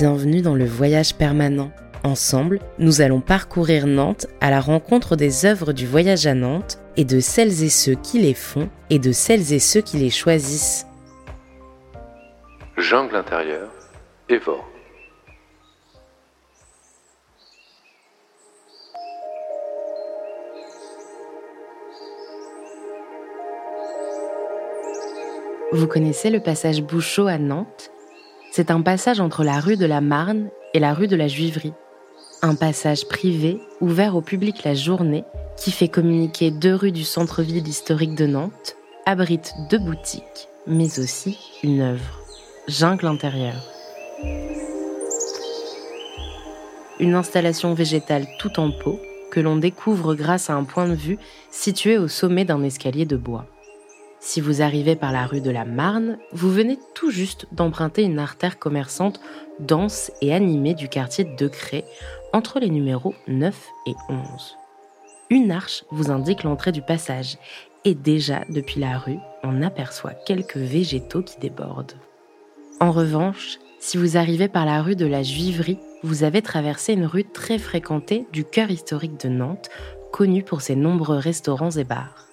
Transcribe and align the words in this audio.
bienvenue 0.00 0.40
dans 0.40 0.54
le 0.54 0.64
voyage 0.64 1.14
permanent. 1.14 1.70
Ensemble, 2.04 2.58
nous 2.78 3.02
allons 3.02 3.20
parcourir 3.20 3.86
Nantes 3.86 4.28
à 4.40 4.48
la 4.48 4.58
rencontre 4.58 5.14
des 5.14 5.44
œuvres 5.44 5.74
du 5.74 5.86
voyage 5.86 6.26
à 6.26 6.32
Nantes 6.32 6.78
et 6.96 7.04
de 7.04 7.20
celles 7.20 7.62
et 7.62 7.68
ceux 7.68 7.96
qui 7.96 8.18
les 8.18 8.32
font 8.32 8.70
et 8.88 8.98
de 8.98 9.12
celles 9.12 9.52
et 9.52 9.58
ceux 9.58 9.82
qui 9.82 9.98
les 9.98 10.08
choisissent. 10.08 10.86
Jungle 12.78 13.14
intérieure, 13.14 13.68
Évore. 14.30 14.66
Vous 25.72 25.86
connaissez 25.86 26.30
le 26.30 26.40
passage 26.40 26.82
Bouchot 26.82 27.26
à 27.26 27.36
Nantes? 27.36 27.92
C'est 28.52 28.72
un 28.72 28.80
passage 28.82 29.20
entre 29.20 29.44
la 29.44 29.60
rue 29.60 29.76
de 29.76 29.86
la 29.86 30.00
Marne 30.00 30.48
et 30.74 30.80
la 30.80 30.92
rue 30.92 31.06
de 31.06 31.14
la 31.14 31.28
Juiverie. 31.28 31.72
Un 32.42 32.56
passage 32.56 33.06
privé 33.06 33.60
ouvert 33.80 34.16
au 34.16 34.22
public 34.22 34.64
la 34.64 34.74
journée 34.74 35.22
qui 35.56 35.70
fait 35.70 35.86
communiquer 35.86 36.50
deux 36.50 36.74
rues 36.74 36.90
du 36.90 37.04
centre-ville 37.04 37.68
historique 37.68 38.16
de 38.16 38.26
Nantes, 38.26 38.76
abrite 39.06 39.52
deux 39.70 39.78
boutiques, 39.78 40.48
mais 40.66 40.98
aussi 40.98 41.38
une 41.62 41.80
œuvre, 41.80 42.20
Jungle 42.66 43.06
intérieur. 43.06 43.54
Une 46.98 47.14
installation 47.14 47.72
végétale 47.74 48.26
tout 48.40 48.58
en 48.58 48.72
pot 48.72 48.98
que 49.30 49.38
l'on 49.38 49.56
découvre 49.56 50.16
grâce 50.16 50.50
à 50.50 50.54
un 50.54 50.64
point 50.64 50.88
de 50.88 50.94
vue 50.94 51.18
situé 51.52 51.98
au 51.98 52.08
sommet 52.08 52.44
d'un 52.44 52.64
escalier 52.64 53.06
de 53.06 53.16
bois. 53.16 53.46
Si 54.22 54.42
vous 54.42 54.60
arrivez 54.60 54.96
par 54.96 55.12
la 55.12 55.26
rue 55.26 55.40
de 55.40 55.50
la 55.50 55.64
Marne, 55.64 56.18
vous 56.32 56.50
venez 56.50 56.78
tout 56.94 57.10
juste 57.10 57.46
d'emprunter 57.52 58.02
une 58.02 58.18
artère 58.18 58.58
commerçante 58.58 59.18
dense 59.58 60.12
et 60.20 60.34
animée 60.34 60.74
du 60.74 60.88
quartier 60.88 61.24
de 61.24 61.48
Cré, 61.48 61.84
entre 62.34 62.60
les 62.60 62.68
numéros 62.68 63.14
9 63.28 63.68
et 63.86 63.94
11. 64.10 64.56
Une 65.30 65.50
arche 65.50 65.84
vous 65.90 66.10
indique 66.10 66.42
l'entrée 66.42 66.70
du 66.70 66.82
passage, 66.82 67.38
et 67.86 67.94
déjà 67.94 68.44
depuis 68.50 68.78
la 68.78 68.98
rue, 68.98 69.18
on 69.42 69.62
aperçoit 69.62 70.12
quelques 70.12 70.58
végétaux 70.58 71.22
qui 71.22 71.38
débordent. 71.38 71.94
En 72.78 72.92
revanche, 72.92 73.58
si 73.78 73.96
vous 73.96 74.18
arrivez 74.18 74.48
par 74.48 74.66
la 74.66 74.82
rue 74.82 74.96
de 74.96 75.06
la 75.06 75.22
Juiverie, 75.22 75.78
vous 76.02 76.24
avez 76.24 76.42
traversé 76.42 76.92
une 76.92 77.06
rue 77.06 77.24
très 77.24 77.58
fréquentée 77.58 78.26
du 78.32 78.44
cœur 78.44 78.70
historique 78.70 79.18
de 79.18 79.30
Nantes, 79.30 79.70
connue 80.12 80.42
pour 80.42 80.60
ses 80.60 80.76
nombreux 80.76 81.18
restaurants 81.18 81.70
et 81.70 81.84
bars. 81.84 82.26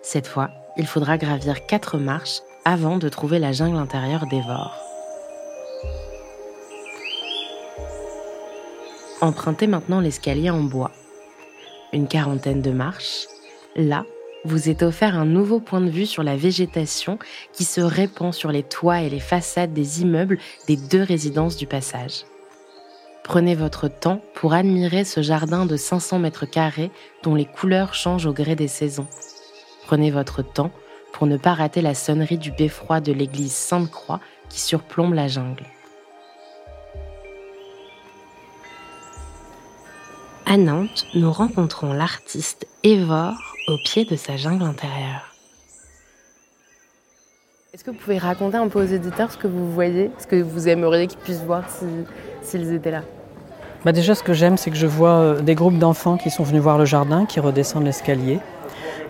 Cette 0.00 0.26
fois, 0.26 0.50
il 0.76 0.86
faudra 0.86 1.18
gravir 1.18 1.66
quatre 1.66 1.98
marches 1.98 2.40
avant 2.64 2.98
de 2.98 3.08
trouver 3.08 3.38
la 3.38 3.52
jungle 3.52 3.78
intérieure 3.78 4.26
d'Evor. 4.26 4.74
Empruntez 9.20 9.66
maintenant 9.66 10.00
l'escalier 10.00 10.50
en 10.50 10.60
bois. 10.60 10.90
Une 11.92 12.06
quarantaine 12.06 12.60
de 12.60 12.70
marches. 12.70 13.26
Là, 13.74 14.04
vous 14.44 14.68
est 14.68 14.82
offert 14.82 15.16
un 15.16 15.24
nouveau 15.24 15.58
point 15.58 15.80
de 15.80 15.88
vue 15.88 16.06
sur 16.06 16.22
la 16.22 16.36
végétation 16.36 17.18
qui 17.52 17.64
se 17.64 17.80
répand 17.80 18.34
sur 18.34 18.52
les 18.52 18.62
toits 18.62 19.00
et 19.00 19.10
les 19.10 19.20
façades 19.20 19.72
des 19.72 20.02
immeubles 20.02 20.38
des 20.68 20.76
deux 20.76 21.02
résidences 21.02 21.56
du 21.56 21.66
passage. 21.66 22.24
Prenez 23.24 23.54
votre 23.54 23.88
temps 23.88 24.20
pour 24.34 24.52
admirer 24.52 25.04
ce 25.04 25.20
jardin 25.20 25.66
de 25.66 25.76
500 25.76 26.20
mètres 26.20 26.46
carrés 26.46 26.92
dont 27.24 27.34
les 27.34 27.46
couleurs 27.46 27.94
changent 27.94 28.26
au 28.26 28.32
gré 28.32 28.54
des 28.54 28.68
saisons. 28.68 29.08
Prenez 29.86 30.10
votre 30.10 30.42
temps 30.42 30.72
pour 31.12 31.28
ne 31.28 31.36
pas 31.36 31.54
rater 31.54 31.80
la 31.80 31.94
sonnerie 31.94 32.38
du 32.38 32.50
beffroi 32.50 33.00
de 33.00 33.12
l'église 33.12 33.52
Sainte-Croix 33.52 34.18
qui 34.48 34.60
surplombe 34.60 35.14
la 35.14 35.28
jungle. 35.28 35.62
À 40.44 40.56
Nantes, 40.56 41.06
nous 41.14 41.30
rencontrons 41.30 41.92
l'artiste 41.92 42.66
Évore 42.82 43.38
au 43.68 43.76
pied 43.84 44.04
de 44.04 44.16
sa 44.16 44.36
jungle 44.36 44.64
intérieure. 44.64 45.34
Est-ce 47.72 47.84
que 47.84 47.92
vous 47.92 47.98
pouvez 47.98 48.18
raconter 48.18 48.56
un 48.56 48.68
peu 48.68 48.82
aux 48.82 48.86
éditeurs 48.86 49.30
ce 49.30 49.36
que 49.36 49.46
vous 49.46 49.72
voyez, 49.72 50.10
ce 50.18 50.26
que 50.26 50.42
vous 50.42 50.68
aimeriez 50.68 51.06
qu'ils 51.06 51.18
puissent 51.20 51.44
voir 51.44 51.62
s'ils 52.42 52.72
étaient 52.72 52.90
là? 52.90 53.02
Bah 53.84 53.92
Déjà, 53.92 54.16
ce 54.16 54.24
que 54.24 54.32
j'aime, 54.32 54.56
c'est 54.56 54.70
que 54.70 54.76
je 54.76 54.86
vois 54.88 55.18
euh, 55.18 55.40
des 55.40 55.54
groupes 55.54 55.78
d'enfants 55.78 56.16
qui 56.16 56.30
sont 56.30 56.42
venus 56.42 56.62
voir 56.62 56.76
le 56.76 56.86
jardin, 56.86 57.24
qui 57.24 57.38
redescendent 57.38 57.84
l'escalier. 57.84 58.40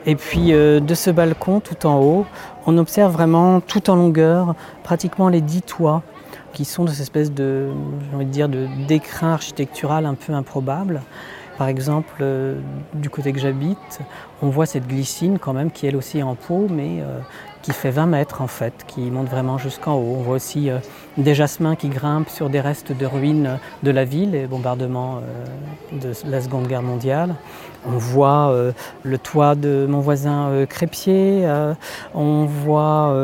Et 0.06 0.15
puis 0.15 0.53
euh, 0.53 0.78
de 0.78 0.94
ce 0.94 1.11
balcon 1.11 1.61
tout 1.61 1.87
en 1.87 2.00
haut, 2.00 2.27
on 2.67 2.78
observe 2.78 3.12
vraiment 3.12 3.61
tout 3.61 3.91
en 3.91 3.97
longueur 3.97 4.55
pratiquement 4.84 5.28
les 5.28 5.41
dix 5.41 5.62
toits 5.62 6.03
qui 6.53 6.65
sont 6.65 6.84
de 6.84 6.91
cette 6.91 7.00
espèce 7.00 7.33
de, 7.33 7.69
envie 8.15 8.25
de 8.25 8.31
dire, 8.31 8.49
de 8.49 8.66
d'écrin 8.87 9.33
architectural 9.33 10.06
un 10.06 10.15
peu 10.15 10.33
improbable. 10.33 11.03
Par 11.59 11.69
exemple, 11.69 12.15
euh, 12.21 12.61
du 12.95 13.11
côté 13.11 13.33
que 13.33 13.39
j'habite, 13.39 14.00
on 14.43 14.49
voit 14.49 14.66
cette 14.66 14.87
glycine 14.87 15.39
quand 15.39 15.55
même 15.55 15.71
qui 15.71 15.87
elle 15.87 15.97
aussi 15.97 16.19
est 16.19 16.22
en 16.22 16.34
pot, 16.34 16.66
mais 16.71 17.00
euh, 17.00 17.19
qui 17.62 17.72
fait 17.72 17.91
20 17.91 18.06
mètres 18.06 18.43
en 18.43 18.47
fait, 18.47 18.84
qui 18.87 19.11
monte 19.11 19.28
vraiment 19.28 19.59
jusqu'en 19.59 19.95
haut. 19.95 20.16
On 20.19 20.22
voit 20.22 20.37
aussi 20.37 20.69
des 21.16 21.34
jasmins 21.34 21.75
qui 21.75 21.89
grimpent 21.89 22.28
sur 22.28 22.49
des 22.49 22.61
restes 22.61 22.93
de 22.93 23.06
ruines 23.06 23.59
de 23.83 23.91
la 23.91 24.05
ville, 24.05 24.33
les 24.33 24.47
bombardements 24.47 25.21
de 25.93 26.12
la 26.27 26.41
Seconde 26.43 26.69
Guerre 26.69 26.83
mondiale. 26.83 27.34
On 27.89 27.99
voit 27.99 28.51
euh, 28.51 28.73
le 29.05 29.17
toit 29.17 29.55
de 29.55 29.87
mon 29.89 30.01
voisin 30.01 30.49
euh, 30.49 30.67
Crépier, 30.67 31.47
euh, 31.47 31.75
on 32.15 32.45
voit 32.45 33.15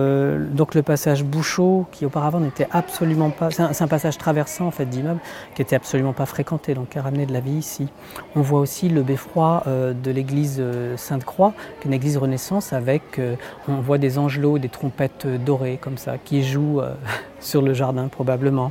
donc 0.52 0.74
le 0.74 0.82
passage 0.82 1.24
Bouchot 1.24 1.86
qui 1.90 2.06
auparavant 2.06 2.40
n'était 2.40 2.68
absolument 2.70 3.30
pas. 3.30 3.50
C'est 3.50 3.82
un, 3.82 3.88
passage 3.88 4.18
traversant 4.18 4.66
en 4.66 4.70
fait 4.70 4.86
d'immeubles 4.86 5.20
qui 5.54 5.62
était 5.62 5.76
absolument 5.76 6.12
pas 6.12 6.26
fréquenté, 6.26 6.74
donc 6.74 6.90
qui 6.90 6.98
a 6.98 7.02
ramené 7.02 7.26
de 7.26 7.32
la 7.32 7.40
vie 7.40 7.52
ici. 7.52 7.88
On 8.36 8.40
voit 8.40 8.60
aussi 8.60 8.88
le 8.88 9.02
beffroi 9.02 9.64
de 9.66 10.10
l'église 10.10 10.62
Sainte-Croix, 10.96 11.52
qui 11.80 11.86
est 11.86 11.90
une 11.90 11.94
église 11.94 12.16
Renaissance 12.16 12.72
avec, 12.72 13.20
on 13.68 13.80
voit 13.80 13.98
des 13.98 14.18
angelots, 14.18 14.58
des 14.58 14.68
trompettes 14.68 15.26
dorées 15.26 15.78
comme 15.80 15.98
ça, 15.98 16.18
qui 16.18 16.44
jouent 16.44 16.80
sur 17.40 17.62
le 17.62 17.74
jardin 17.74 18.08
probablement. 18.08 18.70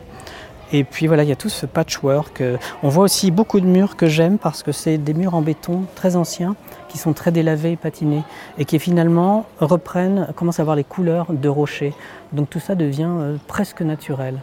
Et 0.73 0.83
puis 0.83 1.07
voilà, 1.07 1.23
il 1.23 1.29
y 1.29 1.33
a 1.33 1.35
tout 1.35 1.49
ce 1.49 1.65
patchwork. 1.65 2.41
On 2.83 2.89
voit 2.89 3.03
aussi 3.03 3.31
beaucoup 3.31 3.59
de 3.59 3.65
murs 3.65 3.95
que 3.95 4.07
j'aime 4.07 4.37
parce 4.37 4.63
que 4.63 4.71
c'est 4.71 4.97
des 4.97 5.13
murs 5.13 5.35
en 5.35 5.41
béton 5.41 5.83
très 5.95 6.15
anciens 6.15 6.55
qui 6.87 6.97
sont 6.97 7.13
très 7.13 7.31
délavés 7.31 7.73
et 7.73 7.77
patinés 7.77 8.23
et 8.57 8.65
qui 8.65 8.79
finalement 8.79 9.45
reprennent, 9.59 10.27
commencent 10.35 10.59
à 10.59 10.63
avoir 10.63 10.75
les 10.75 10.83
couleurs 10.83 11.27
de 11.31 11.49
rochers. 11.49 11.93
Donc 12.31 12.49
tout 12.49 12.59
ça 12.59 12.75
devient 12.75 13.09
euh, 13.09 13.37
presque 13.47 13.81
naturel. 13.81 14.39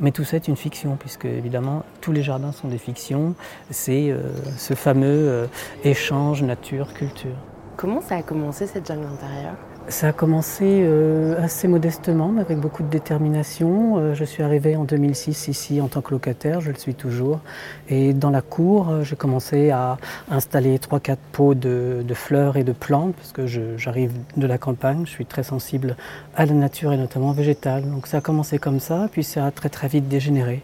Mais 0.00 0.12
tout 0.12 0.24
ça 0.24 0.36
est 0.36 0.48
une 0.48 0.56
fiction, 0.56 0.96
puisque 0.98 1.26
évidemment 1.26 1.84
tous 2.00 2.12
les 2.12 2.22
jardins 2.22 2.52
sont 2.52 2.68
des 2.68 2.78
fictions. 2.78 3.34
C'est 3.70 4.10
euh, 4.10 4.32
ce 4.56 4.74
fameux 4.74 5.06
euh, 5.06 5.46
échange 5.84 6.42
nature-culture. 6.42 7.36
Comment 7.76 8.00
ça 8.00 8.16
a 8.16 8.22
commencé 8.22 8.66
cette 8.66 8.88
jungle 8.88 9.06
intérieure? 9.12 9.56
Ça 9.88 10.08
a 10.08 10.12
commencé 10.12 10.82
euh, 10.84 11.42
assez 11.42 11.66
modestement, 11.66 12.28
mais 12.28 12.42
avec 12.42 12.58
beaucoup 12.58 12.82
de 12.82 12.88
détermination. 12.88 13.98
Euh, 13.98 14.14
je 14.14 14.24
suis 14.24 14.42
arrivé 14.42 14.76
en 14.76 14.84
2006 14.84 15.48
ici 15.48 15.80
en 15.80 15.88
tant 15.88 16.00
que 16.00 16.12
locataire, 16.12 16.60
je 16.60 16.70
le 16.70 16.76
suis 16.76 16.94
toujours. 16.94 17.40
Et 17.88 18.12
dans 18.12 18.30
la 18.30 18.42
cour, 18.42 18.90
euh, 18.90 19.02
j'ai 19.02 19.16
commencé 19.16 19.70
à 19.70 19.98
installer 20.30 20.78
3-4 20.78 21.16
pots 21.32 21.54
de, 21.54 22.04
de, 22.06 22.14
fleurs 22.14 22.56
et 22.56 22.64
de 22.64 22.72
plantes, 22.72 23.14
parce 23.14 23.32
que 23.32 23.46
j'arrive 23.46 24.12
de 24.36 24.46
la 24.46 24.58
campagne, 24.58 25.02
je 25.04 25.10
suis 25.10 25.26
très 25.26 25.42
sensible 25.42 25.96
à 26.36 26.46
la 26.46 26.54
nature 26.54 26.92
et 26.92 26.96
notamment 26.96 27.32
végétale. 27.32 27.88
Donc 27.90 28.06
ça 28.06 28.18
a 28.18 28.20
commencé 28.20 28.58
comme 28.58 28.80
ça, 28.80 29.08
puis 29.10 29.24
ça 29.24 29.46
a 29.46 29.50
très 29.50 29.68
très 29.68 29.88
vite 29.88 30.08
dégénéré. 30.08 30.62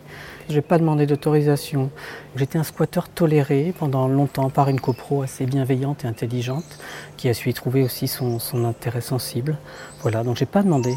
Je 0.48 0.54
n'ai 0.54 0.62
pas 0.62 0.78
demandé 0.78 1.06
d'autorisation. 1.06 1.90
J'étais 2.36 2.58
un 2.58 2.62
squatteur 2.62 3.08
toléré 3.08 3.74
pendant 3.76 4.06
longtemps 4.06 4.48
par 4.48 4.68
une 4.68 4.80
copro 4.80 5.22
assez 5.22 5.44
bienveillante 5.44 6.04
et 6.04 6.08
intelligente 6.08 6.78
qui 7.16 7.28
a 7.28 7.34
su 7.34 7.50
y 7.50 7.54
trouver 7.54 7.82
aussi 7.82 8.06
son, 8.06 8.38
intérêt 8.64 9.00
sensible. 9.00 9.56
Voilà, 10.02 10.22
donc 10.22 10.36
j'ai 10.36 10.46
pas 10.46 10.62
demandé. 10.62 10.94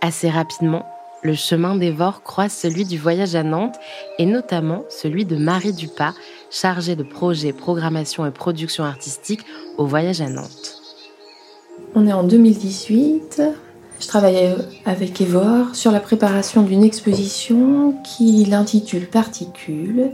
Assez 0.00 0.30
rapidement, 0.30 0.86
le 1.24 1.34
chemin 1.34 1.74
des 1.74 1.90
Vors 1.90 2.22
croise 2.22 2.52
celui 2.52 2.84
du 2.84 2.96
voyage 2.96 3.34
à 3.34 3.42
Nantes 3.42 3.76
et 4.18 4.26
notamment 4.26 4.84
celui 4.88 5.24
de 5.24 5.36
Marie 5.36 5.72
Dupas, 5.72 6.14
chargée 6.50 6.94
de 6.94 7.02
projets, 7.02 7.52
programmation 7.52 8.24
et 8.24 8.30
production 8.30 8.84
artistique 8.84 9.44
au 9.78 9.86
voyage 9.86 10.20
à 10.20 10.28
Nantes. 10.28 10.80
On 11.96 12.06
est 12.06 12.12
en 12.12 12.22
2018, 12.22 13.42
je 14.00 14.06
travaille 14.06 14.54
avec 14.84 15.20
Evor 15.20 15.74
sur 15.74 15.92
la 15.92 16.00
préparation 16.00 16.62
d'une 16.62 16.82
exposition 16.82 17.94
qui 18.02 18.44
l'intitule 18.44 19.08
Particules. 19.08 20.10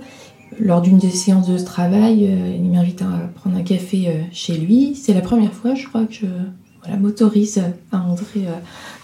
Lors 0.59 0.83
d'une 0.83 0.99
des 0.99 1.11
séances 1.11 1.49
de 1.49 1.59
travail, 1.59 2.27
euh, 2.27 2.57
il 2.57 2.71
m'invite 2.71 3.03
à 3.03 3.31
prendre 3.37 3.57
un 3.57 3.63
café 3.63 4.09
euh, 4.09 4.23
chez 4.33 4.55
lui. 4.55 4.95
C'est 4.97 5.15
la 5.15 5.21
première 5.21 5.53
fois, 5.53 5.75
je 5.75 5.87
crois, 5.87 6.05
que 6.05 6.15
je 6.15 6.97
m'autorise 6.97 7.63
à 7.93 7.99
entrer 7.99 8.47
euh, 8.47 8.53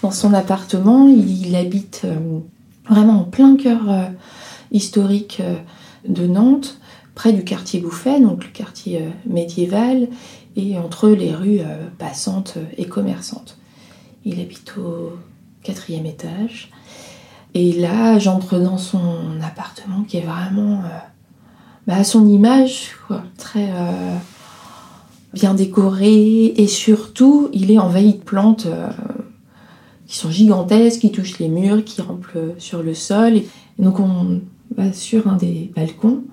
dans 0.03 0.11
son 0.11 0.35
appartement. 0.35 1.09
Il 1.09 1.55
habite 1.55 2.05
vraiment 2.89 3.21
en 3.21 3.25
plein 3.25 3.57
cœur 3.57 3.81
historique 4.73 5.43
de 6.09 6.27
Nantes, 6.27 6.79
près 7.15 7.33
du 7.33 7.45
quartier 7.45 7.81
Bouffet, 7.81 8.21
donc 8.21 8.45
le 8.45 8.51
quartier 8.51 9.03
médiéval, 9.27 10.09
et 10.57 10.79
entre 10.79 11.09
les 11.09 11.35
rues 11.35 11.61
passantes 11.99 12.59
et 12.77 12.87
commerçantes. 12.87 13.59
Il 14.29 14.41
habite 14.41 14.75
au 14.77 15.13
quatrième 15.63 16.05
étage. 16.05 16.73
Et 17.55 17.73
là, 17.73 18.19
j'entre 18.19 18.59
dans 18.59 18.77
son 18.77 19.41
appartement 19.41 20.03
qui 20.03 20.17
est 20.17 20.27
vraiment 20.27 20.81
euh, 20.81 20.99
bah, 21.87 21.95
à 21.99 22.05
son 22.05 22.27
image, 22.29 22.91
quoi. 23.07 23.23
très 23.39 23.71
euh, 23.71 24.17
bien 25.33 25.55
décoré. 25.55 26.47
Et 26.57 26.67
surtout, 26.67 27.51
il 27.53 27.71
est 27.71 27.79
envahi 27.79 28.15
de 28.15 28.19
plantes 28.19 28.67
euh, 28.67 28.89
qui 30.09 30.17
sont 30.17 30.31
gigantesques, 30.31 31.03
qui 31.03 31.13
touchent 31.13 31.39
les 31.39 31.49
murs, 31.49 31.85
qui 31.85 32.03
rampent 32.03 32.27
sur 32.59 32.83
le 32.83 32.95
sol. 32.95 33.43
Donc, 33.79 34.01
on 34.01 34.41
va 34.77 34.93
sur 34.93 35.29
un 35.29 35.37
des 35.37 35.71
balcons. 35.77 36.25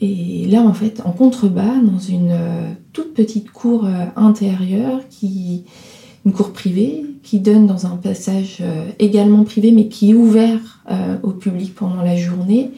Et 0.00 0.46
là, 0.48 0.60
en 0.60 0.74
fait, 0.74 1.00
en 1.06 1.12
contrebas, 1.12 1.80
dans 1.82 1.98
une 1.98 2.36
toute 2.92 3.14
petite 3.14 3.50
cour 3.52 3.88
intérieure 4.16 5.00
qui 5.08 5.64
une 6.24 6.32
cour 6.32 6.52
privée 6.52 7.04
qui 7.22 7.38
donne 7.38 7.66
dans 7.66 7.86
un 7.86 7.96
passage 7.96 8.58
euh, 8.60 8.86
également 8.98 9.44
privé 9.44 9.72
mais 9.72 9.88
qui 9.88 10.10
est 10.10 10.14
ouvert 10.14 10.82
euh, 10.90 11.16
au 11.22 11.30
public 11.30 11.74
pendant 11.74 12.02
la 12.02 12.16
journée. 12.16 12.70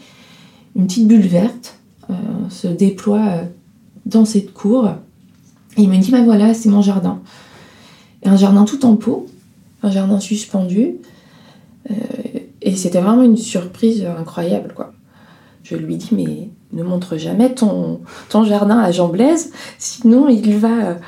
Une 0.74 0.86
petite 0.86 1.06
bulle 1.06 1.26
verte 1.26 1.78
euh, 2.10 2.14
se 2.50 2.66
déploie 2.66 3.42
dans 4.04 4.24
cette 4.24 4.52
cour. 4.52 4.88
Et 5.76 5.82
il 5.82 5.88
me 5.88 5.98
dit, 5.98 6.10
bah 6.10 6.22
voilà, 6.22 6.54
c'est 6.54 6.68
mon 6.68 6.82
jardin. 6.82 7.20
un 8.24 8.36
jardin 8.36 8.64
tout 8.64 8.84
en 8.84 8.96
pot, 8.96 9.26
un 9.82 9.90
jardin 9.90 10.20
suspendu. 10.20 10.96
et 12.62 12.76
c'était 12.76 13.00
vraiment 13.00 13.22
une 13.22 13.36
surprise 13.36 14.04
incroyable, 14.18 14.72
quoi. 14.74 14.92
Je 15.62 15.76
lui 15.76 15.96
dis, 15.96 16.10
mais 16.12 16.48
ne 16.72 16.82
montre 16.82 17.16
jamais 17.16 17.52
ton, 17.52 18.00
ton 18.28 18.44
jardin 18.44 18.78
à 18.78 18.92
Jean 18.92 19.08
Blaise, 19.08 19.52
sinon 19.78 20.28
il 20.28 20.56
va 20.56 20.98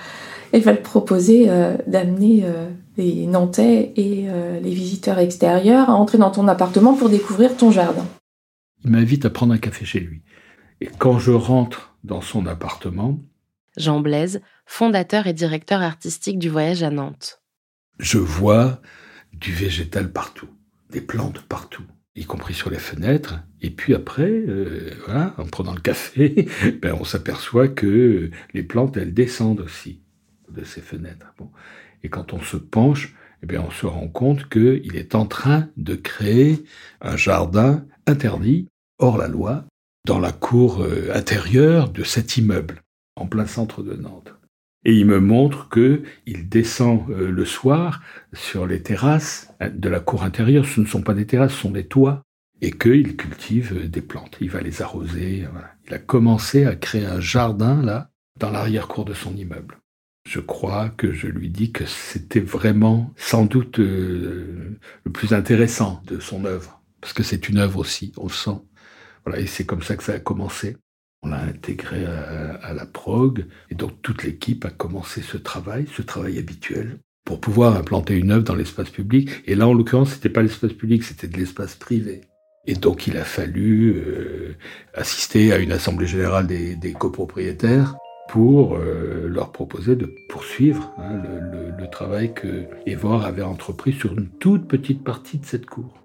elle 0.52 0.62
va 0.62 0.74
te 0.74 0.82
proposer 0.82 1.46
euh, 1.48 1.76
d'amener 1.86 2.42
euh, 2.44 2.70
les 2.96 3.26
Nantais 3.26 3.92
et 3.96 4.26
euh, 4.28 4.60
les 4.60 4.72
visiteurs 4.72 5.18
extérieurs 5.18 5.90
à 5.90 5.94
entrer 5.94 6.18
dans 6.18 6.30
ton 6.30 6.48
appartement 6.48 6.94
pour 6.94 7.10
découvrir 7.10 7.56
ton 7.56 7.70
jardin. 7.70 8.06
Il 8.84 8.90
m'invite 8.90 9.24
à 9.24 9.30
prendre 9.30 9.52
un 9.52 9.58
café 9.58 9.84
chez 9.84 10.00
lui. 10.00 10.22
Et 10.80 10.86
quand 10.86 11.18
je 11.18 11.32
rentre 11.32 11.96
dans 12.04 12.20
son 12.20 12.46
appartement, 12.46 13.18
Jean 13.76 14.00
Blaise, 14.00 14.40
fondateur 14.66 15.26
et 15.26 15.32
directeur 15.32 15.82
artistique 15.82 16.38
du 16.38 16.48
voyage 16.48 16.82
à 16.82 16.90
Nantes. 16.90 17.42
Je 17.98 18.18
vois 18.18 18.80
du 19.32 19.52
végétal 19.52 20.10
partout, 20.10 20.48
des 20.90 21.00
plantes 21.00 21.40
partout, 21.42 21.82
y 22.16 22.24
compris 22.24 22.54
sur 22.54 22.70
les 22.70 22.78
fenêtres. 22.78 23.40
Et 23.60 23.70
puis 23.70 23.94
après, 23.94 24.44
voilà, 25.04 25.34
en 25.38 25.46
prenant 25.46 25.74
le 25.74 25.80
café, 25.80 26.48
ben 26.82 26.96
on 26.98 27.04
s'aperçoit 27.04 27.68
que 27.68 28.30
les 28.54 28.62
plantes, 28.62 28.96
elles 28.96 29.14
descendent 29.14 29.60
aussi 29.60 30.00
de 30.50 30.64
ces 30.64 30.80
fenêtres. 30.80 31.34
Et 32.02 32.08
quand 32.08 32.32
on 32.32 32.40
se 32.40 32.56
penche, 32.56 33.14
eh 33.42 33.58
on 33.58 33.70
se 33.70 33.86
rend 33.86 34.08
compte 34.08 34.48
qu'il 34.48 34.96
est 34.96 35.14
en 35.14 35.26
train 35.26 35.68
de 35.76 35.94
créer 35.94 36.64
un 37.00 37.16
jardin 37.16 37.84
interdit, 38.06 38.68
hors 38.98 39.18
la 39.18 39.28
loi, 39.28 39.64
dans 40.06 40.18
la 40.18 40.32
cour 40.32 40.82
euh, 40.82 41.10
intérieure 41.14 41.90
de 41.90 42.02
cet 42.02 42.36
immeuble, 42.36 42.82
en 43.16 43.26
plein 43.26 43.46
centre 43.46 43.82
de 43.82 43.94
Nantes. 43.94 44.34
Et 44.84 44.94
il 44.94 45.06
me 45.06 45.20
montre 45.20 45.68
que 45.68 46.02
il 46.26 46.48
descend 46.48 47.08
euh, 47.10 47.30
le 47.30 47.44
soir 47.44 48.00
sur 48.32 48.66
les 48.66 48.82
terrasses 48.82 49.52
de 49.60 49.88
la 49.88 50.00
cour 50.00 50.22
intérieure. 50.22 50.64
Ce 50.64 50.80
ne 50.80 50.86
sont 50.86 51.02
pas 51.02 51.14
des 51.14 51.26
terrasses, 51.26 51.52
ce 51.52 51.62
sont 51.62 51.70
des 51.70 51.86
toits. 51.86 52.22
Et 52.60 52.72
qu'il 52.72 53.16
cultive 53.16 53.72
euh, 53.76 53.88
des 53.88 54.02
plantes. 54.02 54.36
Il 54.40 54.50
va 54.50 54.60
les 54.60 54.82
arroser. 54.82 55.46
Il 55.86 55.94
a 55.94 55.98
commencé 55.98 56.64
à 56.64 56.74
créer 56.74 57.04
un 57.04 57.20
jardin, 57.20 57.82
là, 57.82 58.10
dans 58.40 58.50
l'arrière-cour 58.50 59.04
de 59.04 59.14
son 59.14 59.36
immeuble 59.36 59.78
je 60.28 60.40
crois 60.40 60.90
que 60.90 61.10
je 61.10 61.26
lui 61.26 61.48
dis 61.48 61.72
que 61.72 61.86
c'était 61.86 62.40
vraiment 62.40 63.14
sans 63.16 63.46
doute 63.46 63.80
euh, 63.80 64.78
le 65.04 65.10
plus 65.10 65.32
intéressant 65.32 66.02
de 66.06 66.20
son 66.20 66.44
œuvre, 66.44 66.82
parce 67.00 67.14
que 67.14 67.22
c'est 67.22 67.48
une 67.48 67.56
œuvre 67.56 67.78
aussi, 67.78 68.12
on 68.18 68.24
le 68.24 68.32
sent. 68.32 68.60
Voilà, 69.24 69.40
et 69.40 69.46
c'est 69.46 69.64
comme 69.64 69.82
ça 69.82 69.96
que 69.96 70.04
ça 70.04 70.12
a 70.12 70.18
commencé. 70.18 70.76
On 71.22 71.30
l'a 71.30 71.40
intégré 71.40 72.04
à, 72.04 72.74
la 72.74 72.84
prog, 72.84 73.46
et 73.70 73.74
donc 73.74 74.02
toute 74.02 74.22
l'équipe 74.22 74.66
a 74.66 74.70
commencé 74.70 75.22
ce 75.22 75.38
travail, 75.38 75.86
ce 75.96 76.02
travail 76.02 76.38
habituel, 76.38 76.98
pour 77.24 77.40
pouvoir 77.40 77.76
implanter 77.76 78.14
une 78.14 78.30
œuvre 78.30 78.44
dans 78.44 78.54
l'espace 78.54 78.90
public. 78.90 79.30
Et 79.46 79.54
là, 79.54 79.66
en 79.66 79.72
l'occurrence, 79.72 80.10
c'était 80.10 80.28
pas 80.28 80.42
l'espace 80.42 80.74
public, 80.74 81.04
c'était 81.04 81.26
de 81.26 81.38
l'espace 81.38 81.74
privé. 81.74 82.20
Et 82.66 82.74
donc, 82.74 83.06
il 83.06 83.16
a 83.16 83.24
fallu 83.24 83.94
euh, 83.96 84.56
assister 84.92 85.52
à 85.54 85.58
une 85.58 85.72
assemblée 85.72 86.06
générale 86.06 86.46
des, 86.46 86.76
des 86.76 86.92
copropriétaires 86.92 87.96
pour 88.28 88.76
euh, 88.76 89.26
leur 89.26 89.50
proposer 89.50 89.96
de 89.96 90.06
poursuivre 90.28 90.92
hein, 90.98 91.22
le, 91.22 91.70
le, 91.76 91.90
travail 91.90 92.34
que 92.34 92.66
Evor 92.86 93.24
avait 93.24 93.42
entrepris 93.42 93.92
sur 93.92 94.12
une 94.12 94.28
toute 94.28 94.68
petite 94.68 95.02
partie 95.02 95.38
de 95.38 95.46
cette 95.46 95.66
cour. 95.66 95.98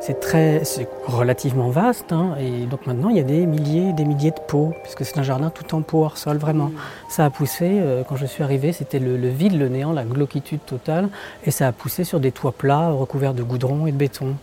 C'est 0.00 0.18
très, 0.18 0.64
c'est 0.64 0.88
relativement 1.06 1.70
vaste, 1.70 2.12
hein, 2.12 2.34
et 2.40 2.66
donc 2.66 2.88
maintenant 2.88 3.08
il 3.08 3.16
y 3.16 3.20
a 3.20 3.22
des 3.22 3.46
milliers, 3.46 3.92
des 3.92 4.04
milliers 4.04 4.32
de 4.32 4.40
pots, 4.48 4.74
puisque 4.82 5.04
c'est 5.04 5.16
un 5.16 5.22
jardin 5.22 5.48
tout 5.48 5.76
en 5.76 5.82
pot 5.82 6.02
hors 6.02 6.18
sol 6.18 6.38
vraiment. 6.38 6.70
Mm. 6.70 6.74
Ça 7.08 7.24
a 7.24 7.30
poussé, 7.30 7.78
euh, 7.78 8.02
quand 8.02 8.16
je 8.16 8.26
suis 8.26 8.42
arrivé, 8.42 8.72
c'était 8.72 8.98
le, 8.98 9.16
le, 9.16 9.28
vide, 9.28 9.56
le 9.56 9.68
néant, 9.68 9.92
la 9.92 10.04
glauquitude 10.04 10.64
totale, 10.66 11.08
et 11.44 11.52
ça 11.52 11.68
a 11.68 11.72
poussé 11.72 12.02
sur 12.02 12.18
des 12.18 12.32
toits 12.32 12.50
plats 12.50 12.90
recouverts 12.90 13.34
de 13.34 13.44
goudron 13.44 13.86
et 13.86 13.92
de 13.92 13.96
béton. 13.96 14.34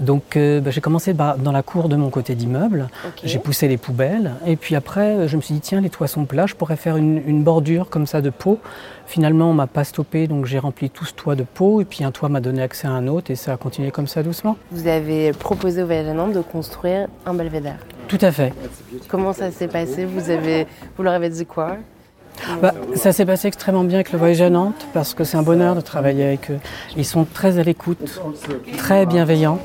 Donc 0.00 0.36
euh, 0.36 0.60
bah, 0.60 0.70
j'ai 0.70 0.80
commencé 0.80 1.12
bah, 1.12 1.36
dans 1.38 1.52
la 1.52 1.62
cour 1.62 1.88
de 1.88 1.96
mon 1.96 2.10
côté 2.10 2.34
d'immeuble, 2.34 2.88
j'ai 3.24 3.38
poussé 3.38 3.68
les 3.68 3.76
poubelles, 3.76 4.32
et 4.46 4.56
puis 4.56 4.74
après 4.74 5.16
euh, 5.16 5.28
je 5.28 5.36
me 5.36 5.42
suis 5.42 5.54
dit 5.54 5.60
tiens 5.60 5.80
les 5.80 5.90
toits 5.90 6.08
sont 6.08 6.24
plats, 6.24 6.46
je 6.46 6.54
pourrais 6.54 6.76
faire 6.76 6.96
une, 6.96 7.42
bordure 7.42 7.88
comme 7.88 8.06
ça 8.06 8.20
de 8.20 8.30
pot. 8.30 8.58
Finalement 9.06 9.50
on 9.50 9.54
m'a 9.54 9.66
pas 9.66 9.84
stoppé, 9.84 10.26
donc 10.26 10.46
j'ai 10.46 10.58
rempli 10.58 10.90
tout 10.90 11.04
ce 11.04 11.14
toit 11.14 11.34
de 11.34 11.44
pot, 11.44 11.80
et 11.80 11.84
puis 11.84 12.04
un 12.04 12.10
toit 12.10 12.28
m'a 12.28 12.40
donné 12.40 12.62
accès 12.62 12.86
à 12.86 12.90
un 12.90 13.06
autre, 13.06 13.30
et 13.30 13.36
ça 13.36 13.52
a 13.52 13.56
continué 13.56 13.90
comme 13.90 14.06
ça 14.06 14.22
doucement. 14.22 14.56
Vous 14.70 14.86
avez 14.86 15.32
proposé 15.32 15.82
au 15.82 15.86
Voyage 15.86 16.08
à 16.08 16.14
Nantes 16.14 16.32
de 16.32 16.40
construire 16.40 17.08
un 17.24 17.34
belvédère. 17.34 17.78
Tout 18.08 18.18
à 18.20 18.32
fait. 18.32 18.52
Comment 19.08 19.32
ça 19.32 19.50
s'est 19.50 19.68
passé? 19.68 20.04
Vous, 20.04 20.30
avez, 20.30 20.66
vous 20.96 21.02
leur 21.02 21.12
avez 21.12 21.28
dit 21.28 21.46
quoi? 21.46 21.76
Bah, 22.62 22.74
ça 22.94 23.12
s'est 23.12 23.26
passé 23.26 23.48
extrêmement 23.48 23.84
bien 23.84 23.96
avec 23.96 24.12
le 24.12 24.18
voyage 24.18 24.40
à 24.40 24.50
Nantes 24.50 24.86
parce 24.92 25.14
que 25.14 25.24
c'est 25.24 25.36
un 25.36 25.42
bonheur 25.42 25.74
de 25.74 25.80
travailler 25.80 26.24
avec 26.24 26.50
eux. 26.50 26.58
Ils 26.96 27.04
sont 27.04 27.24
très 27.24 27.58
à 27.58 27.62
l'écoute, 27.62 28.20
très 28.76 29.06
bienveillants. 29.06 29.60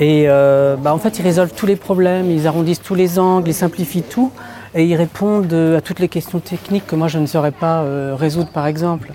Et 0.00 0.24
euh, 0.28 0.76
bah, 0.76 0.94
en 0.94 0.98
fait, 0.98 1.18
ils 1.18 1.22
résolvent 1.22 1.54
tous 1.54 1.66
les 1.66 1.76
problèmes, 1.76 2.30
ils 2.30 2.46
arrondissent 2.46 2.82
tous 2.82 2.94
les 2.94 3.18
angles, 3.18 3.48
ils 3.48 3.54
simplifient 3.54 4.02
tout 4.02 4.30
et 4.74 4.84
ils 4.84 4.96
répondent 4.96 5.52
à 5.52 5.80
toutes 5.80 5.98
les 5.98 6.08
questions 6.08 6.40
techniques 6.40 6.86
que 6.86 6.94
moi 6.94 7.08
je 7.08 7.18
ne 7.18 7.26
saurais 7.26 7.52
pas 7.52 7.82
euh, 7.82 8.14
résoudre 8.14 8.50
par 8.50 8.66
exemple. 8.66 9.12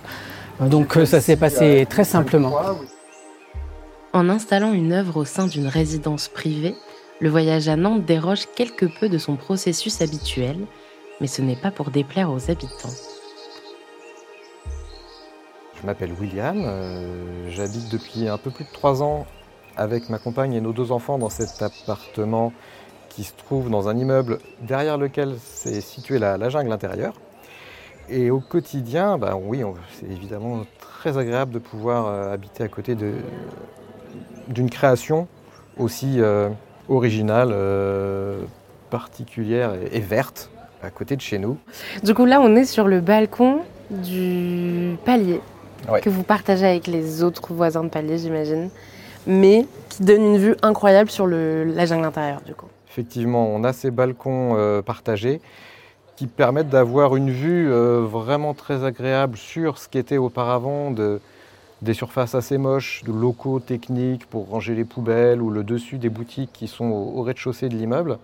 Donc 0.59 0.97
euh, 0.97 1.05
ça 1.05 1.21
s'est 1.21 1.35
passé 1.35 1.85
très 1.89 2.03
simplement. 2.03 2.53
En 4.13 4.29
installant 4.29 4.73
une 4.73 4.93
œuvre 4.93 5.17
au 5.17 5.25
sein 5.25 5.47
d'une 5.47 5.67
résidence 5.67 6.27
privée, 6.27 6.75
le 7.19 7.29
voyage 7.29 7.67
à 7.67 7.75
Nantes 7.75 8.05
déroge 8.05 8.45
quelque 8.55 8.85
peu 8.85 9.09
de 9.09 9.17
son 9.17 9.35
processus 9.35 10.01
habituel 10.01 10.57
mais 11.23 11.27
ce 11.27 11.41
n'est 11.41 11.55
pas 11.55 11.71
pour 11.71 11.89
déplaire 11.89 12.29
aux 12.29 12.51
habitants. 12.51 12.89
Je 15.79 15.85
m'appelle 15.85 16.11
William, 16.19 16.61
euh, 16.65 17.49
j'habite 17.49 17.89
depuis 17.89 18.27
un 18.27 18.37
peu 18.37 18.51
plus 18.51 18.65
de 18.65 18.71
trois 18.73 19.01
ans 19.01 19.25
avec 19.77 20.09
ma 20.09 20.17
compagne 20.19 20.51
et 20.51 20.59
nos 20.59 20.73
deux 20.73 20.91
enfants 20.91 21.17
dans 21.17 21.29
cet 21.29 21.61
appartement 21.61 22.51
qui 23.07 23.23
se 23.23 23.31
trouve 23.37 23.69
dans 23.69 23.87
un 23.87 23.95
immeuble 23.95 24.39
derrière 24.63 24.97
lequel 24.97 25.37
s'est 25.39 25.79
située 25.79 26.19
la, 26.19 26.49
jungle 26.49 26.73
intérieure. 26.73 27.13
Et 28.09 28.29
au 28.29 28.41
quotidien, 28.41 29.17
ben 29.17 29.39
oui, 29.41 29.63
c'est 29.93 30.11
évidemment 30.11 30.65
très 30.77 31.17
agréable 31.17 31.53
de 31.53 31.59
pouvoir 31.59 32.07
euh, 32.07 32.33
habiter 32.33 32.65
à 32.65 32.67
côté 32.67 32.97
d'une 34.49 34.69
création 34.69 35.29
aussi 35.77 36.19
euh, 36.19 36.49
originale, 36.89 37.55
particulière 38.89 39.71
et 39.89 40.01
verte 40.01 40.49
à 40.83 40.89
côté 40.89 41.15
de 41.15 41.21
chez 41.21 41.39
nous. 41.39 41.57
Du 42.03 42.13
coup, 42.13 42.25
là, 42.25 42.41
on 42.41 42.55
est 42.55 42.65
sur 42.65 42.87
le 42.87 42.99
balcon 42.99 43.59
du 43.89 44.95
palier 45.05 45.39
que 46.01 46.09
vous 46.09 46.23
partagez 46.23 46.65
avec 46.65 46.87
les 46.87 47.23
autres 47.23 47.53
voisins 47.53 47.83
de 47.83 47.89
palier, 47.89 48.17
j'imagine, 48.17 48.69
mais 49.27 49.65
qui 49.89 50.03
donne 50.03 50.21
une 50.21 50.37
vue 50.37 50.55
incroyable 50.61 51.09
sur 51.09 51.27
le, 51.27 51.65
la 51.65 51.85
jungle 51.85 52.05
intérieure, 52.05 52.41
du 52.45 52.53
coup. 52.53 52.67
Effectivement, 52.89 53.47
on 53.47 53.63
a 53.63 53.73
ces 53.73 53.91
balcons 53.91 54.55
euh, 54.55 54.81
partagés 54.81 55.41
qui 56.15 56.27
permettent 56.27 56.69
d'avoir 56.69 57.15
une 57.15 57.31
vue 57.31 57.71
euh, 57.71 58.01
vraiment 58.01 58.53
très 58.53 58.83
agréable 58.83 59.35
sur 59.35 59.77
ce 59.77 59.89
qui 59.89 59.97
était 59.97 60.17
auparavant 60.17 60.91
de, 60.91 61.19
des 61.81 61.93
surfaces 61.93 62.35
assez 62.35 62.57
moches, 62.57 63.03
de 63.03 63.11
locaux 63.11 63.59
techniques 63.59 64.25
pour 64.27 64.47
ranger 64.47 64.75
les 64.75 64.85
poubelles 64.85 65.41
ou 65.41 65.49
le 65.49 65.63
dessus 65.63 65.97
des 65.97 66.09
boutiques 66.09 66.51
qui 66.53 66.67
sont 66.67 66.85
au 66.85 67.23
rez-de-chaussée 67.23 67.67
de 67.67 67.75
l'immeuble 67.75 68.19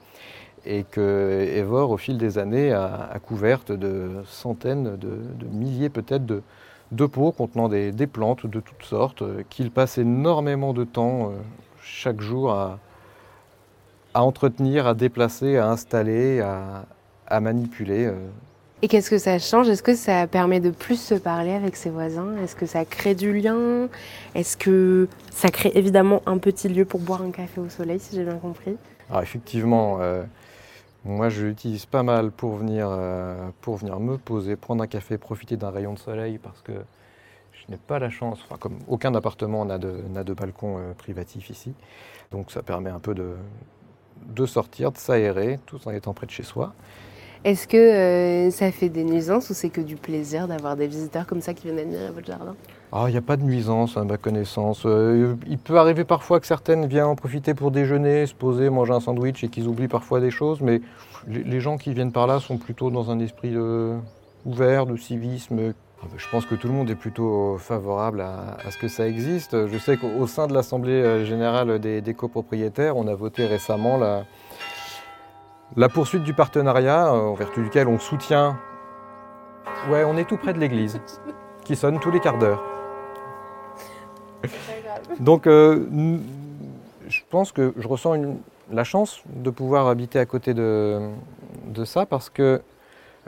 et 0.69 0.83
que 0.83 1.47
Evor, 1.55 1.89
au 1.89 1.97
fil 1.97 2.19
des 2.19 2.37
années, 2.37 2.71
a, 2.71 3.17
couverte 3.25 3.71
de 3.71 4.21
centaines, 4.25 4.97
de, 4.97 5.17
milliers 5.51 5.89
peut-être 5.89 6.25
de, 6.25 7.05
pots 7.07 7.31
contenant 7.31 7.67
des, 7.69 8.07
plantes 8.07 8.45
de 8.45 8.59
toutes 8.59 8.83
sortes, 8.83 9.23
euh, 9.23 9.43
qu'il 9.49 9.71
passe 9.71 9.97
énormément 9.97 10.73
de 10.73 10.83
temps 10.83 11.29
euh, 11.29 11.33
chaque 11.81 12.21
jour 12.21 12.51
à, 12.51 12.79
entretenir, 14.13 14.85
à 14.85 14.93
déplacer, 14.93 15.57
à 15.57 15.69
installer, 15.69 16.39
à, 16.39 17.39
manipuler. 17.39 18.05
Euh, 18.05 18.13
Et 18.83 18.87
qu'est-ce 18.87 19.09
que 19.09 19.17
ça 19.17 19.39
change? 19.39 19.69
Est-ce 19.69 19.83
que 19.83 19.95
ça 19.95 20.27
permet 20.27 20.59
de 20.59 20.69
plus 20.69 21.01
se 21.01 21.15
parler 21.15 21.53
avec 21.53 21.75
ses 21.75 21.89
voisins? 21.89 22.35
Est-ce 22.43 22.55
que 22.55 22.67
ça 22.67 22.85
crée 22.85 23.15
du 23.15 23.33
lien? 23.33 23.87
Est-ce 24.35 24.55
que 24.55 25.07
ça 25.31 25.49
crée 25.49 25.71
évidemment 25.73 26.21
un 26.27 26.37
petit 26.37 26.69
lieu 26.69 26.85
pour 26.85 26.99
boire 26.99 27.23
un 27.23 27.31
café 27.31 27.59
au 27.59 27.69
soleil, 27.69 27.99
si 27.99 28.15
j'ai 28.15 28.23
bien 28.23 28.37
compris? 28.37 28.75
Alors 29.09 29.23
effectivement, 29.23 29.97
euh, 30.01 30.23
moi 31.05 31.29
je 31.29 31.45
l'utilise 31.45 31.85
pas 31.85 32.03
mal 32.03 32.31
pour 32.31 32.55
venir, 32.55 32.87
euh, 32.89 33.49
pour 33.61 33.77
venir 33.77 33.99
me 33.99 34.17
poser, 34.17 34.55
prendre 34.55 34.83
un 34.83 34.87
café, 34.87 35.17
profiter 35.17 35.57
d'un 35.57 35.69
rayon 35.69 35.93
de 35.93 35.99
soleil 35.99 36.37
parce 36.37 36.61
que 36.61 36.73
je 37.51 37.71
n'ai 37.71 37.77
pas 37.77 37.99
la 37.99 38.09
chance, 38.09 38.39
enfin 38.45 38.57
comme 38.59 38.79
aucun 38.87 39.13
appartement 39.15 39.65
n'a 39.65 39.77
de, 39.77 39.91
n'a 40.09 40.23
de 40.23 40.33
balcon 40.33 40.77
euh, 40.77 40.93
privatif 40.93 41.49
ici, 41.49 41.73
donc 42.31 42.51
ça 42.51 42.63
permet 42.63 42.89
un 42.89 42.99
peu 42.99 43.13
de, 43.13 43.35
de 44.27 44.45
sortir, 44.45 44.91
de 44.91 44.97
s'aérer, 44.97 45.59
tout 45.65 45.79
en 45.85 45.91
étant 45.91 46.13
près 46.13 46.25
de 46.25 46.31
chez 46.31 46.43
soi. 46.43 46.73
Est-ce 47.45 47.67
que 47.67 47.77
euh, 47.77 48.51
ça 48.51 48.71
fait 48.71 48.89
des 48.89 49.05
nuisances 49.05 49.49
ou 49.49 49.53
c'est 49.53 49.69
que 49.69 49.79
du 49.79 49.95
plaisir 49.95 50.47
d'avoir 50.47 50.75
des 50.75 50.87
visiteurs 50.87 51.25
comme 51.25 51.41
ça 51.41 51.53
qui 51.53 51.67
viennent 51.67 51.79
admirer 51.79 52.11
votre 52.11 52.27
jardin? 52.27 52.55
Ah, 52.91 53.05
il 53.07 53.11
n'y 53.11 53.17
a 53.17 53.21
pas 53.21 53.37
de 53.37 53.43
nuisance 53.43 53.97
à 53.97 54.03
ma 54.03 54.17
connaissance. 54.17 54.83
Euh, 54.85 55.35
il 55.47 55.59
peut 55.59 55.77
arriver 55.77 56.05
parfois 56.05 56.39
que 56.39 56.47
certaines 56.47 56.87
viennent 56.87 57.05
en 57.05 57.15
profiter 57.15 57.53
pour 57.53 57.69
déjeuner, 57.69 58.25
se 58.25 58.33
poser, 58.33 58.69
manger 58.71 58.93
un 58.93 58.99
sandwich 58.99 59.43
et 59.43 59.49
qu'ils 59.49 59.67
oublient 59.67 59.87
parfois 59.87 60.19
des 60.19 60.31
choses, 60.31 60.59
mais 60.61 60.81
les, 61.27 61.59
gens 61.59 61.77
qui 61.77 61.93
viennent 61.93 62.11
par 62.11 62.25
là 62.25 62.39
sont 62.39 62.57
plutôt 62.57 62.89
dans 62.89 63.11
un 63.11 63.19
esprit 63.19 63.55
ouvert, 64.45 64.87
de 64.87 64.95
civisme. 64.95 65.73
Ah, 66.01 66.05
ben, 66.09 66.17
Je 66.17 66.27
pense 66.31 66.47
que 66.47 66.55
tout 66.55 66.67
le 66.67 66.73
monde 66.73 66.89
est 66.89 66.95
plutôt 66.95 67.57
favorable 67.59 68.21
à, 68.21 68.57
ce 68.71 68.77
que 68.77 68.87
ça 68.87 69.07
existe. 69.07 69.67
Je 69.67 69.77
sais 69.77 69.97
qu'au 69.97 70.09
au 70.19 70.25
sein 70.25 70.47
de 70.47 70.53
l'Assemblée 70.55 70.93
euh, 70.93 71.25
générale 71.25 71.77
des, 71.77 72.01
des 72.01 72.13
copropriétaires, 72.15 72.97
on 72.97 73.05
a 73.07 73.13
voté 73.13 73.45
récemment 73.45 73.97
la, 73.97 74.23
la 75.77 75.89
poursuite 75.89 76.23
du 76.23 76.33
partenariat, 76.33 77.13
euh, 77.13 77.29
en 77.29 77.33
vertu 77.35 77.61
duquel 77.61 77.87
on 77.87 77.99
soutient. 77.99 78.57
Ouais, 79.91 80.03
on 80.03 80.17
est 80.17 80.25
tout 80.25 80.37
près 80.37 80.53
de 80.53 80.59
l'église, 80.59 80.99
qui 81.63 81.75
sonne 81.75 81.99
tous 81.99 82.09
les 82.09 82.19
quarts 82.19 82.39
d'heure. 82.39 82.78
Donc, 85.19 85.47
euh, 85.47 85.85
je 87.07 87.21
pense 87.29 87.51
que 87.51 87.73
je 87.77 87.87
ressens 87.87 88.15
la 88.71 88.83
chance 88.83 89.21
de 89.27 89.49
pouvoir 89.49 89.87
habiter 89.87 90.19
à 90.19 90.25
côté 90.25 90.53
de, 90.53 91.09
ça 91.85 92.05
parce 92.05 92.29
que 92.29 92.61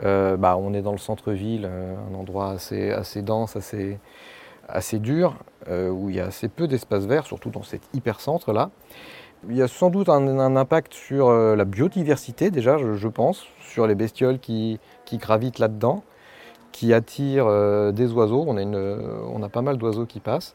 euh, 0.04 0.36
bah, 0.36 0.56
on 0.58 0.74
est 0.74 0.82
dans 0.82 0.92
le 0.92 0.98
centre-ville, 0.98 1.66
euh, 1.68 1.94
un 2.10 2.14
endroit 2.14 2.50
assez, 2.50 3.22
dense, 3.22 3.56
assez, 3.56 3.98
assez 4.68 4.98
dur, 4.98 5.36
où 5.68 6.10
il 6.10 6.16
y 6.16 6.20
a 6.20 6.26
assez 6.26 6.48
peu 6.48 6.66
d'espace 6.66 7.06
vert, 7.06 7.26
surtout 7.26 7.50
dans 7.50 7.62
cet 7.62 7.82
hypercentre-là. 7.94 8.70
Il 9.48 9.56
y 9.56 9.62
a 9.62 9.68
sans 9.68 9.90
doute 9.90 10.08
un, 10.08 10.56
impact 10.56 10.94
sur 10.94 11.32
la 11.32 11.64
biodiversité, 11.64 12.50
déjà, 12.50 12.78
je, 12.78 13.08
pense, 13.08 13.46
sur 13.60 13.86
les 13.86 13.94
bestioles 13.94 14.38
qui, 14.38 14.78
qui 15.04 15.18
gravitent 15.18 15.58
là-dedans, 15.58 16.04
qui 16.70 16.94
attirent 16.94 17.92
des 17.92 18.12
oiseaux. 18.12 18.44
On 18.46 19.42
a 19.42 19.48
pas 19.48 19.62
mal 19.62 19.78
d'oiseaux 19.78 20.06
qui 20.06 20.20
passent. 20.20 20.54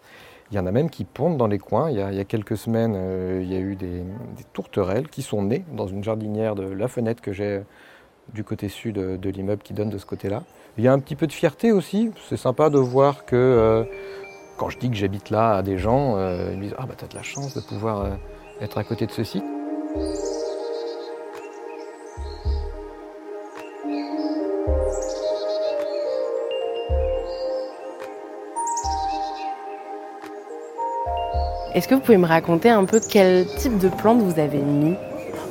Il 0.52 0.56
y 0.56 0.60
en 0.60 0.66
a 0.66 0.72
même 0.72 0.90
qui 0.90 1.04
pondent 1.04 1.38
dans 1.38 1.48
les 1.48 1.60
coins. 1.60 1.90
Il 1.90 1.98
y 1.98 2.02
a, 2.02 2.12
il 2.12 2.18
y 2.18 2.22
a 2.22 2.26
quelques 2.26 2.58
semaines, 2.58 2.94
euh, 2.96 3.42
il 3.44 3.52
y 3.52 3.56
a 3.56 3.60
eu 3.60 3.76
des, 3.76 4.04
tourterelles 4.54 5.10
qui 5.10 5.22
sont 5.22 5.42
nées 5.42 5.66
dans 5.74 5.88
une 5.88 6.04
jardinière 6.04 6.56
de 6.56 6.64
la 6.64 6.88
fenêtre 6.88 7.22
que 7.22 7.34
j'ai 7.34 7.64
du 8.34 8.44
côté 8.44 8.70
sud 8.70 8.96
de 8.96 9.30
l'immeuble 9.30 9.62
qui 9.62 9.74
donne 9.74 9.90
de 9.90 9.98
ce 9.98 10.06
côté-là. 10.06 10.44
Il 10.78 10.84
y 10.84 10.88
a 10.88 10.94
un 10.94 11.00
petit 11.00 11.16
peu 11.16 11.26
de 11.26 11.34
fierté 11.34 11.72
aussi. 11.72 12.12
C'est 12.30 12.38
sympa 12.38 12.70
de 12.70 12.78
voir 12.78 13.26
que 13.26 13.36
euh, 13.36 13.84
quand 14.58 14.70
je 14.70 14.78
dis 14.78 14.90
que 14.90 14.96
j'habite 14.96 15.32
là 15.32 15.56
à 15.56 15.62
des 15.64 15.78
gens, 15.78 16.18
euh, 16.18 16.52
ils 16.52 16.58
me 16.58 16.64
disent 16.64 16.76
Ah, 16.78 16.86
bah, 16.88 16.94
t'as 16.96 17.08
de 17.08 17.16
la 17.16 17.24
chance 17.24 17.56
de 17.56 17.62
pouvoir 17.62 18.02
euh, 18.02 18.10
être 18.62 18.78
à 18.78 18.84
côté 18.84 19.08
de 19.08 19.12
ce 19.12 19.24
Est-ce 31.78 31.88
que 31.88 31.94
vous 31.94 32.02
pouvez 32.02 32.18
me 32.18 32.26
raconter 32.26 32.72
un 32.72 32.86
peu 32.86 33.00
quel 33.00 33.46
type 33.46 33.78
de 33.78 33.88
plantes 33.88 34.20
vous 34.20 34.40
avez 34.40 34.58
mis 34.58 34.96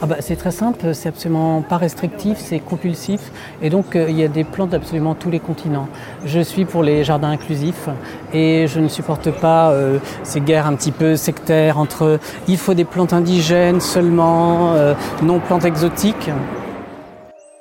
Ah 0.02 0.06
bah, 0.06 0.16
c'est 0.18 0.35
très 0.35 0.50
simple, 0.50 0.92
c'est 0.92 1.09
absolument 1.09 1.62
pas 1.62 1.76
restrictif, 1.76 2.37
c'est 2.38 2.59
compulsif. 2.59 3.30
Et 3.62 3.71
donc, 3.71 3.95
euh, 3.95 4.06
il 4.09 4.18
y 4.18 4.25
a 4.25 4.28
des 4.28 4.42
plantes 4.42 4.71
d'absolument 4.71 5.14
tous 5.14 5.30
les 5.30 5.38
continents. 5.38 5.87
Je 6.25 6.40
suis 6.40 6.64
pour 6.64 6.83
les 6.83 7.04
jardins 7.04 7.30
inclusifs 7.30 7.88
et 8.33 8.66
je 8.66 8.80
ne 8.80 8.88
supporte 8.88 9.30
pas 9.30 9.71
euh, 9.71 10.00
ces 10.25 10.40
guerres 10.40 10.66
un 10.66 10.75
petit 10.75 10.90
peu 10.90 11.14
sectaires 11.14 11.78
entre 11.78 12.18
il 12.49 12.56
faut 12.56 12.75
des 12.75 12.85
plantes 12.85 13.12
indigènes 13.12 13.80
seulement, 13.80 14.73
euh, 14.75 14.95
non 15.23 15.38
plantes 15.38 15.64
exotiques. 15.64 16.30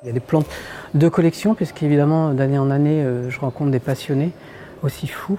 Il 0.02 0.06
y 0.08 0.10
a 0.10 0.12
des 0.12 0.18
plantes 0.18 0.48
de 0.94 1.08
collection, 1.08 1.54
puisqu'évidemment, 1.54 2.34
d'année 2.34 2.58
en 2.58 2.72
année, 2.72 3.06
je 3.28 3.38
rencontre 3.38 3.70
des 3.70 3.78
passionnés 3.78 4.32
aussi 4.82 5.06
fous. 5.06 5.38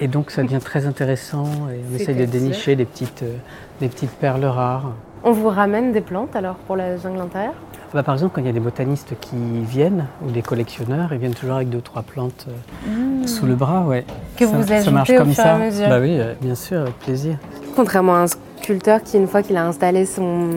Et 0.00 0.06
donc, 0.08 0.30
ça 0.30 0.42
devient 0.42 0.60
très 0.62 0.86
intéressant 0.86 1.44
et 1.72 1.80
on 1.90 1.96
essaye 1.96 2.14
de 2.14 2.24
dénicher 2.24 2.76
des 2.76 2.84
petites, 2.84 3.24
euh, 3.24 3.34
des 3.80 3.88
petites 3.88 4.12
perles 4.12 4.44
rares. 4.44 4.92
On 5.24 5.32
vous 5.32 5.48
ramène 5.48 5.90
des 5.92 6.00
plantes 6.00 6.36
alors 6.36 6.54
pour 6.54 6.76
la 6.76 6.96
jungle 6.96 7.20
intérieure 7.20 7.54
Bah, 7.92 8.04
par 8.04 8.14
exemple, 8.14 8.32
quand 8.36 8.40
il 8.40 8.46
y 8.46 8.50
a 8.50 8.52
des 8.52 8.60
botanistes 8.60 9.14
qui 9.20 9.36
viennent, 9.68 10.06
ou 10.24 10.30
des 10.30 10.42
collectionneurs, 10.42 11.08
ils 11.12 11.18
viennent 11.18 11.34
toujours 11.34 11.56
avec 11.56 11.68
deux, 11.68 11.80
trois 11.80 12.02
plantes 12.02 12.46
euh, 12.48 13.26
sous 13.26 13.46
le 13.46 13.56
bras, 13.56 13.80
ouais. 13.82 14.04
Que 14.36 14.46
ça, 14.46 14.52
vous 14.52 14.62
ça 14.68 14.90
marche 14.92 15.10
ajoutez 15.10 15.16
au 15.16 15.18
comme 15.22 15.30
et 15.30 15.34
ça. 15.34 15.54
à 15.54 15.58
mesure? 15.58 15.88
Bah 15.88 15.98
oui, 16.00 16.20
euh, 16.20 16.34
bien 16.40 16.54
sûr, 16.54 16.82
avec 16.82 16.96
plaisir. 17.00 17.36
Contrairement 17.74 18.14
à 18.14 18.18
un 18.20 18.26
sculpteur 18.28 19.02
qui, 19.02 19.16
une 19.16 19.26
fois 19.26 19.42
qu'il 19.42 19.56
a 19.56 19.66
installé 19.66 20.06
son, 20.06 20.48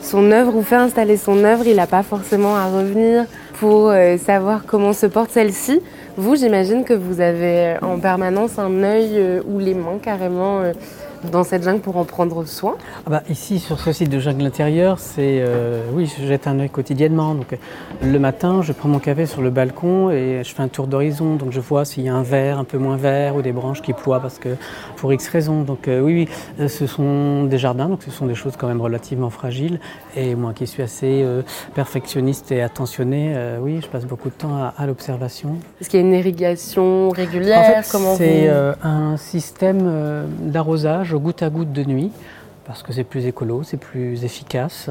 son 0.00 0.30
œuvre 0.30 0.54
ou 0.54 0.62
fait 0.62 0.76
installer 0.76 1.16
son 1.16 1.42
œuvre, 1.42 1.66
il 1.66 1.74
n'a 1.74 1.88
pas 1.88 2.04
forcément 2.04 2.54
à 2.54 2.66
revenir 2.66 3.24
pour 3.58 3.88
euh, 3.88 4.16
savoir 4.18 4.64
comment 4.64 4.92
se 4.92 5.06
porte 5.06 5.30
celle-ci. 5.32 5.80
Vous, 6.18 6.34
j'imagine 6.34 6.84
que 6.84 6.94
vous 6.94 7.20
avez 7.20 7.74
euh, 7.74 7.78
en 7.82 7.98
permanence 7.98 8.58
un 8.58 8.82
œil 8.82 9.18
euh, 9.18 9.42
ou 9.46 9.58
les 9.58 9.74
mains 9.74 9.98
carrément 10.02 10.60
euh, 10.60 10.72
dans 11.30 11.44
cette 11.44 11.62
jungle 11.62 11.80
pour 11.80 11.96
en 11.96 12.04
prendre 12.04 12.44
soin. 12.46 12.74
Ah 13.06 13.10
bah, 13.10 13.22
ici, 13.28 13.58
sur 13.58 13.78
ce 13.78 13.92
site 13.92 14.10
de 14.10 14.18
jungle 14.18 14.44
intérieur, 14.46 14.98
c'est 14.98 15.38
euh, 15.40 15.82
oui, 15.92 16.12
je 16.20 16.26
jette 16.26 16.46
un 16.46 16.58
œil 16.60 16.70
quotidiennement. 16.70 17.34
Donc, 17.34 17.52
euh, 17.52 17.56
le 18.02 18.18
matin, 18.18 18.62
je 18.62 18.72
prends 18.72 18.88
mon 18.88 18.98
café 18.98 19.26
sur 19.26 19.42
le 19.42 19.50
balcon 19.50 20.10
et 20.10 20.42
je 20.44 20.54
fais 20.54 20.62
un 20.62 20.68
tour 20.68 20.86
d'horizon. 20.86 21.34
Donc, 21.36 21.52
je 21.52 21.60
vois 21.60 21.84
s'il 21.84 22.04
y 22.04 22.08
a 22.08 22.14
un 22.14 22.22
vert 22.22 22.58
un 22.58 22.64
peu 22.64 22.78
moins 22.78 22.96
vert 22.96 23.36
ou 23.36 23.42
des 23.42 23.52
branches 23.52 23.82
qui 23.82 23.92
ploient 23.92 24.20
parce 24.20 24.38
que 24.38 24.50
pour 24.96 25.12
X 25.12 25.28
raisons. 25.28 25.62
Donc, 25.62 25.88
euh, 25.88 26.00
oui, 26.00 26.28
oui, 26.58 26.68
ce 26.68 26.86
sont 26.86 27.44
des 27.44 27.58
jardins, 27.58 27.88
donc 27.88 28.02
ce 28.02 28.10
sont 28.10 28.26
des 28.26 28.34
choses 28.34 28.54
quand 28.56 28.68
même 28.68 28.80
relativement 28.80 29.30
fragiles. 29.30 29.80
Et 30.16 30.34
moi, 30.34 30.52
qui 30.54 30.66
suis 30.66 30.82
assez 30.82 31.22
euh, 31.22 31.42
perfectionniste 31.74 32.52
et 32.52 32.62
attentionné, 32.62 33.34
oui, 33.60 33.80
je 33.82 33.88
passe 33.88 34.04
beaucoup 34.04 34.28
de 34.28 34.34
temps 34.34 34.56
à, 34.56 34.74
à 34.76 34.86
l'observation. 34.86 35.56
Est-ce 35.80 35.88
qu'il 35.90 36.00
y 36.00 36.02
a 36.02 36.06
une 36.06 36.14
irrigation 36.14 37.10
régulière 37.10 37.60
En 37.78 37.82
fait, 37.82 37.88
Comment 37.90 38.14
c'est 38.16 38.48
vous- 38.48 38.88
un 38.88 39.16
système 39.16 40.26
d'arrosage 40.40 41.12
goutte 41.18 41.42
à 41.42 41.50
goutte 41.50 41.72
de 41.72 41.84
nuit, 41.84 42.10
parce 42.66 42.82
que 42.82 42.92
c'est 42.92 43.04
plus 43.04 43.26
écolo, 43.26 43.62
c'est 43.62 43.76
plus 43.76 44.24
efficace. 44.24 44.90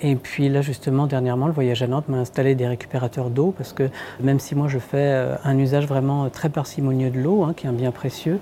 Et 0.00 0.14
puis 0.14 0.48
là, 0.48 0.62
justement, 0.62 1.08
dernièrement, 1.08 1.48
le 1.48 1.52
voyage 1.52 1.82
à 1.82 1.88
Nantes 1.88 2.08
m'a 2.08 2.18
installé 2.18 2.54
des 2.54 2.68
récupérateurs 2.68 3.30
d'eau, 3.30 3.52
parce 3.56 3.72
que 3.72 3.90
même 4.20 4.38
si 4.38 4.54
moi 4.54 4.68
je 4.68 4.78
fais 4.78 4.96
euh, 4.96 5.34
un 5.42 5.58
usage 5.58 5.86
vraiment 5.86 6.30
très 6.30 6.50
parcimonieux 6.50 7.10
de 7.10 7.18
l'eau, 7.18 7.42
hein, 7.42 7.52
qui 7.56 7.66
est 7.66 7.68
un 7.68 7.72
bien 7.72 7.90
précieux, 7.90 8.38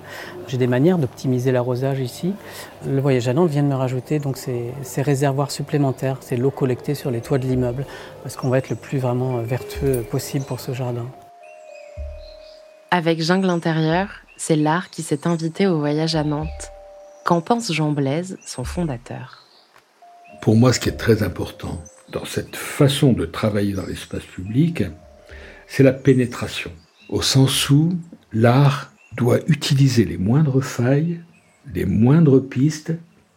j'ai 0.49 0.59
des 0.59 0.67
manières 0.67 0.99
d'optimiser 0.99 1.50
l'arrosage 1.50 2.00
ici. 2.00 2.35
Le 2.87 3.00
voyage 3.00 3.26
à 3.26 3.33
Nantes 3.33 3.49
vient 3.49 3.62
de 3.62 3.69
me 3.69 3.75
rajouter 3.75 4.19
donc 4.19 4.37
ces, 4.37 4.73
ces 4.83 5.00
réservoirs 5.00 5.50
supplémentaires, 5.50 6.19
c'est 6.21 6.37
l'eau 6.37 6.50
collectée 6.50 6.95
sur 6.95 7.11
les 7.11 7.23
toits 7.23 7.38
de 7.38 7.47
l'immeuble, 7.47 7.87
parce 8.23 8.37
qu'on 8.37 8.50
va 8.50 8.59
être 8.59 8.69
le 8.69 8.76
plus 8.76 8.99
vraiment 8.99 9.38
euh, 9.38 9.43
vertueux 9.43 10.05
possible 10.11 10.45
pour 10.45 10.61
ce 10.61 10.75
jardin. 10.75 11.07
Avec 12.91 13.23
Jungle 13.23 13.49
intérieur, 13.49 14.09
c'est 14.37 14.57
l'art 14.57 14.91
qui 14.91 15.03
s'est 15.03 15.26
invité 15.26 15.67
au 15.67 15.79
voyage 15.79 16.17
à 16.17 16.23
Nantes. 16.23 16.74
Qu'en 17.25 17.40
pense 17.40 17.73
Jean 17.73 17.90
Blaise, 17.90 18.37
son 18.45 18.64
fondateur? 18.64 19.47
Pour 20.43 20.57
moi, 20.57 20.75
ce 20.75 20.81
qui 20.81 20.90
est 20.90 20.97
très 20.99 21.23
important 21.23 21.83
dans 22.12 22.26
cette 22.26 22.54
façon 22.54 23.14
de 23.14 23.25
travailler 23.25 23.73
dans 23.73 23.87
l'espace 23.87 24.25
public, 24.25 24.85
c'est 25.66 25.83
la 25.83 25.95
pénétration. 25.95 26.71
Au 27.09 27.23
sens 27.23 27.71
où 27.71 27.97
l'art 28.35 28.93
doit 29.16 29.38
utiliser 29.49 30.04
les 30.04 30.19
moindres 30.19 30.62
failles, 30.62 31.23
les 31.73 31.87
moindres 31.87 32.47
pistes 32.47 32.93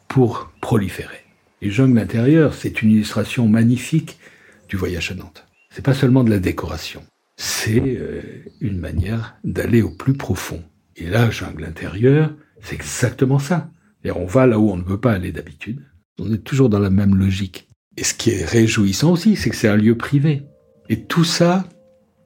pour 0.10 0.51
proliférer. 0.60 1.24
Et 1.62 1.72
Jungle 1.72 2.00
intérieur, 2.00 2.56
c'est 2.56 2.82
une 2.82 2.91
illustration 2.91 3.48
magnifique 3.48 4.20
du 4.67 4.75
voyage 4.75 5.12
à 5.12 5.15
Nantes. 5.15 5.48
C'est 5.70 5.86
pas 5.86 5.94
seulement 5.94 6.25
de 6.25 6.29
la 6.29 6.39
décoration, 6.39 7.03
c'est 7.38 7.79
euh, 7.79 8.22
une 8.60 8.79
manière 8.79 9.38
d'aller 9.46 9.82
au 9.82 9.91
plus 9.91 10.13
profond. 10.13 10.62
Et 10.98 11.06
là, 11.06 11.29
Jungle 11.29 11.63
intérieur, 11.63 12.34
c'est 12.62 12.75
exactement 12.75 13.39
ça. 13.39 13.70
Et 14.04 14.12
on 14.12 14.25
va 14.25 14.48
là 14.48 14.60
où 14.60 14.70
on 14.70 14.77
ne 14.77 14.84
veut 14.84 15.00
pas 15.00 15.13
aller 15.13 15.32
d'habitude. 15.32 15.86
On 16.20 16.34
est 16.34 16.44
toujours 16.44 16.70
dans 16.70 16.80
la 16.80 16.89
même 16.89 17.16
logique. 17.16 17.70
Et 17.98 18.04
ce 18.04 18.13
qui 18.13 18.32
est 18.32 18.46
réjouissant 18.46 19.12
aussi, 19.12 19.36
c'est 19.36 19.50
que 19.50 19.56
c'est 19.56 19.68
un 19.68 19.75
lieu 19.75 19.98
privé. 19.98 20.44
Et 20.89 21.04
tout 21.04 21.24
ça 21.24 21.66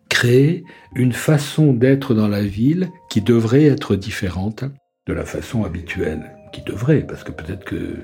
crée 0.10 0.64
une 0.96 1.14
façon 1.14 1.74
d'être 1.74 2.14
dans 2.14 2.28
la 2.28 2.44
ville 2.44 2.90
qui 3.10 3.22
devrait 3.22 3.64
être 3.64 3.96
différente 3.96 4.66
de 5.08 5.14
la 5.14 5.26
façon 5.26 5.64
habituelle. 5.64 6.36
Qui 6.52 6.62
devrait, 6.64 7.06
parce 7.08 7.24
que 7.24 7.32
peut-être 7.32 7.64
que 7.64 7.96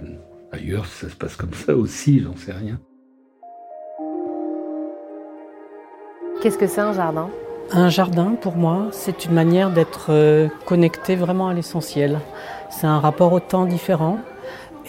ailleurs 0.53 0.85
ça 0.85 1.09
se 1.09 1.15
passe 1.15 1.35
comme 1.35 1.53
ça 1.53 1.75
aussi, 1.75 2.21
j'en 2.21 2.35
sais 2.37 2.53
rien. 2.53 2.79
Qu'est-ce 6.41 6.57
que 6.57 6.67
c'est 6.67 6.81
un 6.81 6.93
jardin? 6.93 7.29
Un 7.71 7.89
jardin, 7.89 8.35
pour 8.39 8.55
moi, 8.55 8.87
c'est 8.91 9.25
une 9.25 9.33
manière 9.33 9.71
d'être 9.71 10.07
euh, 10.09 10.47
connecté 10.65 11.17
vraiment 11.17 11.49
à 11.49 11.53
l'essentiel. 11.53 12.19
C'est 12.69 12.87
un 12.87 12.99
rapport 12.99 13.33
au 13.33 13.41
temps 13.41 13.65
différent. 13.65 14.19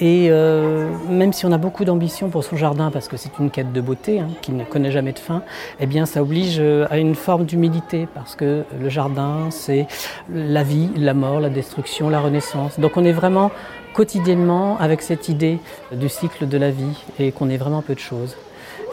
Et 0.00 0.28
euh, 0.30 0.88
même 1.08 1.32
si 1.32 1.44
on 1.44 1.50
a 1.50 1.58
beaucoup 1.58 1.85
d'ambition 1.85 2.28
pour 2.28 2.44
son 2.44 2.56
jardin, 2.56 2.92
parce 2.92 3.08
que 3.08 3.16
c'est 3.16 3.37
une 3.40 3.50
quête 3.50 3.73
de 3.73 3.80
beauté 3.80 4.20
hein, 4.20 4.28
qui 4.42 4.52
ne 4.52 4.62
connaît 4.62 4.92
jamais 4.92 5.12
de 5.12 5.18
fin, 5.18 5.42
eh 5.80 5.87
bien 5.87 6.06
ça 6.06 6.23
oblige 6.23 6.58
euh, 6.61 6.87
à 6.88 6.99
une 6.99 7.16
forme 7.16 7.47
d'humilité, 7.47 8.06
parce 8.14 8.37
que 8.37 8.62
le 8.80 8.88
jardin, 8.88 9.50
c'est 9.50 9.88
la 10.32 10.62
vie, 10.62 10.88
la 10.97 11.14
mort, 11.14 11.40
la 11.40 11.50
destruction, 11.50 12.08
la 12.08 12.20
renaissance. 12.20 12.78
Donc 12.78 12.97
on 12.97 13.04
est 13.04 13.12
vraiment 13.12 13.50
quotidiennement 13.92 14.78
avec 14.78 15.02
cette 15.02 15.28
idée 15.28 15.58
du 15.90 16.08
cycle 16.08 16.47
de 16.47 16.58
la 16.58 16.70
vie 16.70 17.04
et 17.18 17.32
qu'on 17.32 17.50
est 17.50 17.56
vraiment 17.56 17.82
peu 17.82 17.94
de 17.94 17.99
choses. 17.99 18.37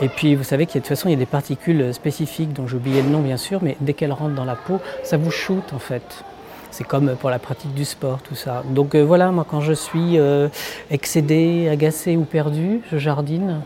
Et 0.01 0.09
puis 0.09 0.35
vous 0.35 0.43
savez 0.43 0.65
qu'il 0.65 0.75
y 0.75 0.77
a 0.79 0.81
de 0.81 0.85
toute 0.85 0.95
façon 0.95 1.07
il 1.07 1.13
y 1.13 1.15
a 1.15 1.19
des 1.19 1.25
particules 1.25 1.93
spécifiques 1.93 2.51
dont 2.51 2.67
j'ai 2.67 2.75
oublié 2.75 3.01
le 3.01 3.09
nom 3.09 3.21
bien 3.21 3.37
sûr, 3.37 3.59
mais 3.61 3.77
dès 3.79 3.93
qu'elles 3.93 4.11
rentrent 4.11 4.35
dans 4.35 4.45
la 4.45 4.55
peau, 4.55 4.79
ça 5.03 5.17
vous 5.17 5.31
shoot 5.31 5.63
en 5.73 5.79
fait. 5.79 6.23
C'est 6.71 6.83
comme 6.83 7.15
pour 7.15 7.29
la 7.29 7.39
pratique 7.39 7.73
du 7.73 7.85
sport, 7.85 8.21
tout 8.21 8.35
ça. 8.35 8.61
Donc 8.69 8.95
euh, 8.95 9.01
voilà, 9.01 9.31
moi 9.31 9.45
quand 9.49 9.61
je 9.61 9.71
suis 9.71 10.19
euh, 10.19 10.49
excédé, 10.91 11.69
agacé 11.69 12.17
ou 12.17 12.25
perdu, 12.25 12.81
je 12.91 12.97
jardine 12.97 13.61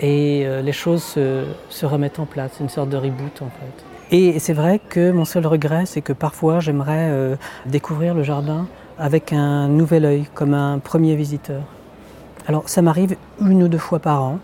et 0.00 0.44
euh, 0.46 0.62
les 0.62 0.72
choses 0.72 1.02
se, 1.02 1.84
remettent 1.84 2.18
en 2.18 2.24
place. 2.24 2.52
Une 2.60 2.70
sorte 2.70 2.88
de 2.88 2.96
reboot 2.96 3.42
en 3.42 3.50
fait. 3.50 4.16
Et 4.16 4.38
c'est 4.38 4.54
vrai 4.54 4.80
que 4.88 5.10
mon 5.10 5.26
seul 5.26 5.46
regret, 5.46 5.84
c'est 5.84 6.00
que 6.00 6.14
parfois 6.14 6.60
j'aimerais 6.60 7.36
découvrir 7.66 8.14
le 8.14 8.22
jardin 8.22 8.66
avec 8.98 9.32
un 9.32 9.68
nouvel 9.68 10.04
œil, 10.04 10.24
comme 10.34 10.54
un 10.54 10.78
premier 10.78 11.16
visiteur. 11.16 11.62
Alors 12.46 12.68
ça 12.68 12.80
m'arrive 12.80 13.16
une 13.40 13.62
ou 13.62 13.68
deux 13.68 13.78
fois 13.78 13.98
par 13.98 14.22
an. 14.22 14.38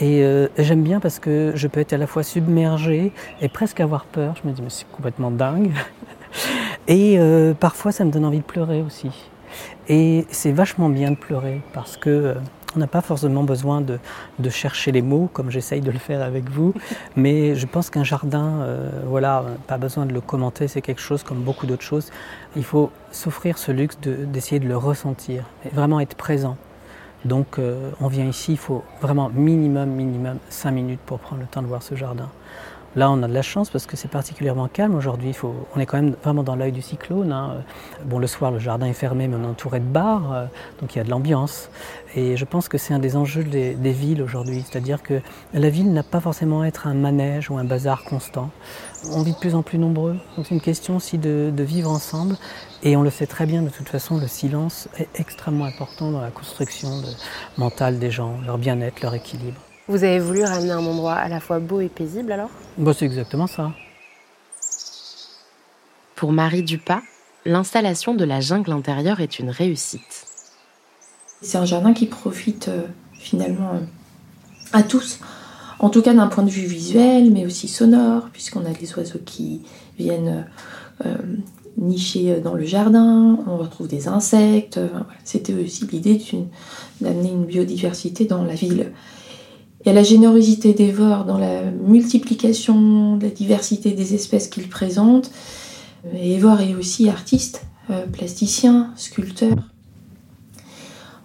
Et 0.00 0.22
euh, 0.22 0.46
j'aime 0.56 0.82
bien 0.82 1.00
parce 1.00 1.18
que 1.18 1.52
je 1.56 1.66
peux 1.66 1.80
être 1.80 1.92
à 1.92 1.96
la 1.96 2.06
fois 2.06 2.22
submergé 2.22 3.12
et 3.40 3.48
presque 3.48 3.80
avoir 3.80 4.04
peur. 4.04 4.34
Je 4.42 4.48
me 4.48 4.54
dis, 4.54 4.62
mais 4.62 4.70
c'est 4.70 4.88
complètement 4.90 5.30
dingue. 5.30 5.72
Et 6.88 7.18
euh, 7.18 7.52
parfois, 7.52 7.90
ça 7.90 8.04
me 8.04 8.10
donne 8.10 8.24
envie 8.24 8.38
de 8.38 8.44
pleurer 8.44 8.80
aussi. 8.80 9.10
Et 9.88 10.26
c'est 10.30 10.52
vachement 10.52 10.88
bien 10.88 11.10
de 11.10 11.16
pleurer 11.16 11.62
parce 11.72 11.96
que 11.96 12.10
euh, 12.10 12.34
on 12.76 12.78
n'a 12.78 12.86
pas 12.86 13.00
forcément 13.00 13.42
besoin 13.42 13.80
de, 13.80 13.98
de, 14.38 14.50
chercher 14.50 14.92
les 14.92 15.02
mots 15.02 15.28
comme 15.32 15.50
j'essaye 15.50 15.80
de 15.80 15.90
le 15.90 15.98
faire 15.98 16.22
avec 16.22 16.48
vous, 16.50 16.74
mais 17.16 17.54
je 17.56 17.66
pense 17.66 17.88
qu'un 17.88 18.04
jardin, 18.04 18.66
voilà, 19.06 19.42
pas 19.66 19.78
besoin 19.78 20.04
de 20.04 20.12
le 20.12 20.20
commenter, 20.20 20.68
c'est 20.68 20.82
quelque 20.82 21.00
chose 21.00 21.22
comme 21.22 21.38
beaucoup 21.38 21.66
d'autres 21.66 21.82
choses. 21.82 22.10
Il 22.56 22.64
faut 22.64 22.90
s'offrir 23.10 23.56
ce 23.56 23.72
luxe 23.72 23.98
d'essayer 24.02 24.60
de, 24.60 24.64
de, 24.64 24.68
le 24.68 24.76
ressentir 24.76 25.44
et 25.64 25.74
vraiment 25.74 25.98
être 25.98 26.14
présent. 26.14 26.58
Donc 27.24 27.58
euh, 27.58 27.90
on 28.00 28.08
vient 28.08 28.26
ici, 28.26 28.52
il 28.52 28.58
faut 28.58 28.84
vraiment 29.00 29.28
minimum, 29.28 29.90
minimum 29.90 30.38
5 30.48 30.70
minutes 30.70 31.00
pour 31.04 31.18
prendre 31.18 31.42
le 31.42 31.48
temps 31.48 31.62
de 31.62 31.66
voir 31.66 31.82
ce 31.82 31.94
jardin. 31.94 32.28
Là, 32.96 33.10
on 33.10 33.22
a 33.22 33.28
de 33.28 33.34
la 33.34 33.42
chance 33.42 33.68
parce 33.68 33.86
que 33.86 33.96
c'est 33.96 34.08
particulièrement 34.08 34.66
calme 34.66 34.94
aujourd'hui. 34.94 35.36
On 35.76 35.78
est 35.78 35.84
quand 35.84 35.98
même 35.98 36.16
vraiment 36.24 36.42
dans 36.42 36.56
l'œil 36.56 36.72
du 36.72 36.80
cyclone. 36.80 37.32
Hein. 37.32 37.58
Bon, 38.06 38.18
le 38.18 38.26
soir, 38.26 38.50
le 38.50 38.58
jardin 38.58 38.86
est 38.86 38.94
fermé, 38.94 39.28
mais 39.28 39.36
on 39.36 39.44
est 39.44 39.46
entouré 39.46 39.78
de 39.78 39.84
bars, 39.84 40.32
euh, 40.32 40.46
donc 40.80 40.94
il 40.94 40.98
y 40.98 41.00
a 41.00 41.04
de 41.04 41.10
l'ambiance. 41.10 41.70
Et 42.16 42.36
je 42.36 42.44
pense 42.46 42.68
que 42.68 42.78
c'est 42.78 42.94
un 42.94 42.98
des 42.98 43.14
enjeux 43.14 43.44
des, 43.44 43.74
villes 43.92 44.22
aujourd'hui. 44.22 44.64
C'est-à-dire 44.68 45.02
que 45.02 45.20
la 45.52 45.68
ville 45.68 45.92
n'a 45.92 46.02
pas 46.02 46.20
forcément 46.20 46.62
à 46.62 46.66
être 46.66 46.86
un 46.86 46.94
manège 46.94 47.50
ou 47.50 47.58
un 47.58 47.64
bazar 47.64 48.04
constant. 48.04 48.50
On 49.12 49.22
vit 49.22 49.32
de 49.32 49.38
plus 49.38 49.54
en 49.54 49.62
plus 49.62 49.78
nombreux. 49.78 50.16
Donc 50.36 50.46
c'est 50.46 50.54
une 50.54 50.60
question 50.60 50.96
aussi 50.96 51.18
de, 51.18 51.52
vivre 51.56 51.90
ensemble. 51.90 52.36
Et 52.82 52.96
on 52.96 53.02
le 53.02 53.10
sait 53.10 53.26
très 53.26 53.46
bien, 53.46 53.62
de 53.62 53.70
toute 53.70 53.88
façon, 53.88 54.18
le 54.18 54.28
silence 54.28 54.88
est 54.98 55.08
extrêmement 55.18 55.64
important 55.64 56.12
dans 56.12 56.20
la 56.20 56.30
construction 56.30 57.02
mentale 57.56 57.98
des 57.98 58.10
gens, 58.10 58.38
leur 58.46 58.56
bien-être, 58.56 59.02
leur 59.02 59.14
équilibre. 59.14 59.60
Vous 59.88 60.04
avez 60.04 60.20
voulu 60.20 60.44
ramener 60.44 60.70
un 60.70 60.84
endroit 60.84 61.14
à 61.14 61.28
la 61.28 61.40
fois 61.40 61.58
beau 61.58 61.80
et 61.80 61.88
paisible 61.88 62.30
alors? 62.30 62.50
Bah, 62.76 62.92
C'est 62.96 63.06
exactement 63.06 63.46
ça. 63.46 63.72
Pour 66.14 66.30
Marie 66.32 66.62
Dupas, 66.62 67.00
l'installation 67.44 68.14
de 68.14 68.24
la 68.24 68.40
jungle 68.40 68.72
intérieure 68.72 69.20
est 69.20 69.38
une 69.38 69.50
réussite. 69.50 70.26
C'est 71.40 71.58
un 71.58 71.64
jardin 71.64 71.94
qui 71.94 72.06
profite 72.06 72.68
euh, 72.68 72.86
finalement 73.14 73.70
euh, 73.74 73.80
à 74.72 74.82
tous, 74.82 75.20
en 75.78 75.90
tout 75.90 76.02
cas 76.02 76.12
d'un 76.12 76.26
point 76.26 76.44
de 76.44 76.50
vue 76.50 76.66
visuel, 76.66 77.30
mais 77.30 77.46
aussi 77.46 77.66
sonore, 77.66 78.28
puisqu'on 78.32 78.64
a 78.66 78.70
des 78.70 78.92
oiseaux 78.94 79.20
qui 79.24 79.62
viennent 79.96 80.46
euh, 81.06 81.14
nicher 81.78 82.40
dans 82.40 82.54
le 82.54 82.64
jardin, 82.64 83.38
on 83.46 83.56
retrouve 83.56 83.88
des 83.88 84.08
insectes. 84.08 84.80
C'était 85.24 85.54
aussi 85.54 85.86
l'idée 85.86 86.20
d'amener 87.00 87.30
une 87.30 87.44
biodiversité 87.44 88.24
dans 88.24 88.44
la 88.44 88.54
ville. 88.54 88.92
Il 89.84 89.88
y 89.88 89.90
a 89.90 89.94
la 89.94 90.02
générosité 90.02 90.74
d'Evor 90.74 91.24
dans 91.24 91.38
la 91.38 91.62
multiplication 91.70 93.16
de 93.16 93.24
la 93.24 93.30
diversité 93.30 93.92
des 93.92 94.14
espèces 94.14 94.48
qu'il 94.48 94.68
présente. 94.68 95.30
Evor 96.14 96.60
est 96.60 96.74
aussi 96.74 97.08
artiste, 97.08 97.64
euh, 97.90 98.06
plasticien, 98.06 98.92
sculpteur. 98.96 99.56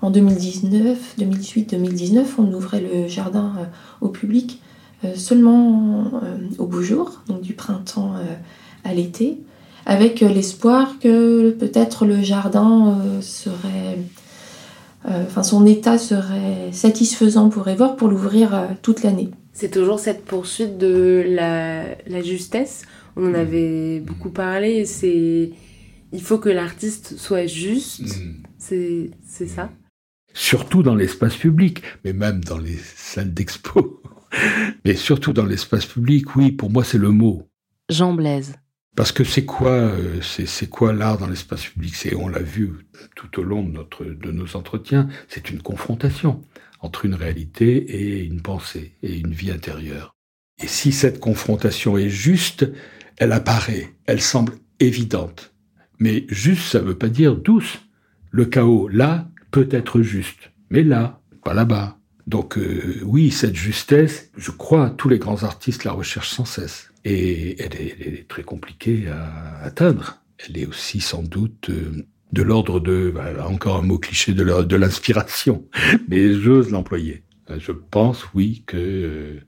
En 0.02 0.12
2019, 0.12 1.16
2018-2019, 1.18 2.26
on 2.38 2.54
ouvrait 2.54 2.82
le 2.82 3.08
jardin 3.08 3.54
euh, 3.58 3.66
au 4.02 4.10
public 4.10 4.62
euh, 5.04 5.16
seulement 5.16 6.12
au 6.58 6.66
beau 6.68 6.82
jour, 6.82 7.22
donc 7.28 7.42
du 7.42 7.54
printemps 7.54 8.13
à 8.84 8.94
l'été, 8.94 9.42
avec 9.86 10.22
l'espoir 10.22 11.00
que 11.00 11.52
peut-être 11.52 12.06
le 12.06 12.22
jardin 12.22 13.00
serait 13.22 13.98
euh, 15.06 15.24
enfin 15.26 15.43
son 15.43 15.65
état 15.65 15.98
serait 15.98 16.72
satisfaisant 16.72 17.50
pour 17.50 17.67
Evor 17.67 17.98
pour 17.98 18.08
l'ouvrir 18.08 18.56
euh, 18.56 18.67
toute 18.82 19.04
l'année. 19.04 19.30
C'est 19.52 19.69
toujours 19.69 20.00
cette 20.00 20.24
poursuite 20.24 20.78
de 20.78 21.24
la, 21.28 22.22
justesse. 22.22 22.84
On 23.15 23.30
en 23.30 23.34
avait 23.34 24.00
beaucoup 24.00 24.30
parlé. 24.30 24.86
C'est 24.86 25.52
il 26.13 26.22
faut 26.22 26.38
que 26.38 26.50
l'artiste 26.50 27.17
soit 27.17 27.48
juste. 27.48 28.02
Mm. 28.02 28.43
C'est 28.58 29.12
c'est 29.28 29.48
ça. 29.48 29.69
Surtout 30.34 30.82
dans 30.82 30.96
l'espace 30.96 31.36
public, 31.36 31.84
mais 32.04 32.13
même 32.13 32.43
dans 32.43 32.58
les 32.58 32.78
salles 32.96 33.34
d'expo. 33.34 34.02
mais 34.86 34.96
surtout 34.96 35.34
dans 35.34 35.46
l'espace 35.46 35.86
public, 35.86 36.36
oui, 36.36 36.52
pour 36.52 36.72
moi 36.72 36.84
c'est 36.84 36.98
le 36.98 37.12
mot. 37.12 37.43
Jean 37.89 38.13
Blaise. 38.13 38.56
Parce 38.95 39.12
que 39.12 39.23
c'est 39.23 39.45
quoi, 39.45 39.71
euh, 39.71 40.21
c'est 40.21 40.69
quoi 40.69 40.93
l'art 40.93 41.17
dans 41.17 41.27
l'espace 41.27 41.65
public? 41.65 41.95
C'est, 41.95 42.15
on 42.15 42.27
l'a 42.27 42.41
vu 42.41 42.71
tout 43.15 43.39
au 43.39 43.43
long 43.43 43.63
de 43.63 44.13
de 44.13 44.32
nos 44.32 44.56
entretiens, 44.56 45.08
c'est 45.27 45.49
une 45.49 45.62
confrontation 45.62 46.43
entre 46.79 47.06
une 47.06 47.15
réalité 47.15 47.75
et 47.77 48.23
une 48.23 48.41
pensée 48.41 48.93
et 49.01 49.17
une 49.17 49.34
vie 49.34 49.51
intérieure. 49.51 50.15
Et 50.62 50.67
si 50.67 50.91
cette 50.91 51.19
confrontation 51.19 51.97
est 51.97 52.10
juste, 52.10 52.69
elle 53.17 53.32
apparaît, 53.32 53.95
elle 54.06 54.21
semble 54.21 54.53
évidente. 54.79 55.53
Mais 55.99 56.25
juste, 56.29 56.71
ça 56.71 56.79
ne 56.79 56.86
veut 56.86 56.97
pas 56.97 57.10
dire 57.10 57.36
douce. 57.36 57.79
Le 58.32 58.45
chaos 58.45 58.88
là 58.89 59.29
peut 59.51 59.69
être 59.71 60.01
juste, 60.01 60.51
mais 60.69 60.84
là, 60.84 61.21
pas 61.43 61.53
là-bas. 61.53 61.97
Donc 62.27 62.57
euh, 62.57 63.01
oui, 63.03 63.31
cette 63.31 63.55
justesse, 63.55 64.29
je 64.38 64.51
crois, 64.51 64.89
tous 64.89 65.09
les 65.09 65.19
grands 65.19 65.43
artistes 65.43 65.83
la 65.83 65.91
recherchent 65.91 66.31
sans 66.31 66.45
cesse. 66.45 66.93
Et 67.05 67.62
elle 67.62 67.75
est, 67.75 68.27
très 68.27 68.43
compliquée 68.43 69.07
à 69.09 69.57
atteindre. 69.63 70.19
Elle 70.38 70.57
est 70.57 70.65
aussi 70.65 71.01
sans 71.01 71.21
doute 71.21 71.69
euh, 71.69 72.05
de 72.31 72.41
l'ordre 72.41 72.79
de, 72.79 73.12
bah, 73.13 73.47
encore 73.47 73.77
un 73.77 73.81
mot 73.81 73.97
cliché, 73.97 74.33
de 74.33 74.75
l'inspiration, 74.75 75.65
mais 76.07 76.33
j'ose 76.33 76.69
l'employer. 76.71 77.23
Je 77.57 77.71
pense, 77.71 78.25
oui, 78.33 78.63
que 78.65 78.77
euh, 78.77 79.39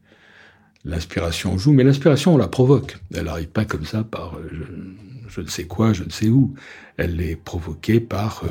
l'inspiration 0.83 1.57
joue, 1.57 1.71
mais 1.71 1.85
l'inspiration, 1.85 2.35
on 2.35 2.37
la 2.37 2.49
provoque. 2.49 2.97
Elle 3.13 3.25
n'arrive 3.25 3.47
pas 3.47 3.63
comme 3.63 3.85
ça 3.85 4.03
par 4.03 4.37
euh, 4.37 4.49
je, 5.29 5.41
ne 5.41 5.47
sais 5.47 5.65
quoi, 5.65 5.93
je 5.93 6.03
ne 6.03 6.09
sais 6.09 6.27
où. 6.27 6.53
Elle 6.97 7.21
est 7.21 7.37
provoquée 7.37 8.01
par 8.01 8.43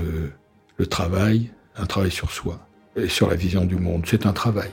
le 0.76 0.86
travail, 0.86 1.50
un 1.76 1.86
travail 1.86 2.10
sur 2.10 2.30
soi 2.30 2.66
et 2.96 3.08
sur 3.08 3.28
la 3.28 3.36
vision 3.36 3.64
du 3.64 3.76
monde. 3.76 4.04
C'est 4.06 4.26
un 4.26 4.32
travail. 4.32 4.70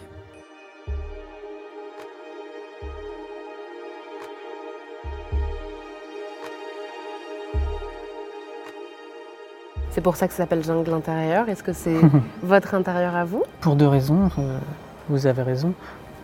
C'est 9.89 10.01
pour 10.01 10.15
ça 10.15 10.27
que 10.27 10.33
ça 10.33 10.43
s'appelle 10.43 10.63
jungle 10.63 10.93
intérieur. 10.93 11.49
Est-ce 11.49 11.63
que 11.63 11.73
c'est 11.73 11.99
votre 12.43 12.75
intérieur 12.75 13.15
à 13.15 13.25
vous? 13.25 13.43
Pour 13.59 13.75
deux 13.75 13.87
raisons. 13.87 14.29
Euh, 14.39 14.57
vous 15.09 15.27
avez 15.27 15.41
raison. 15.41 15.73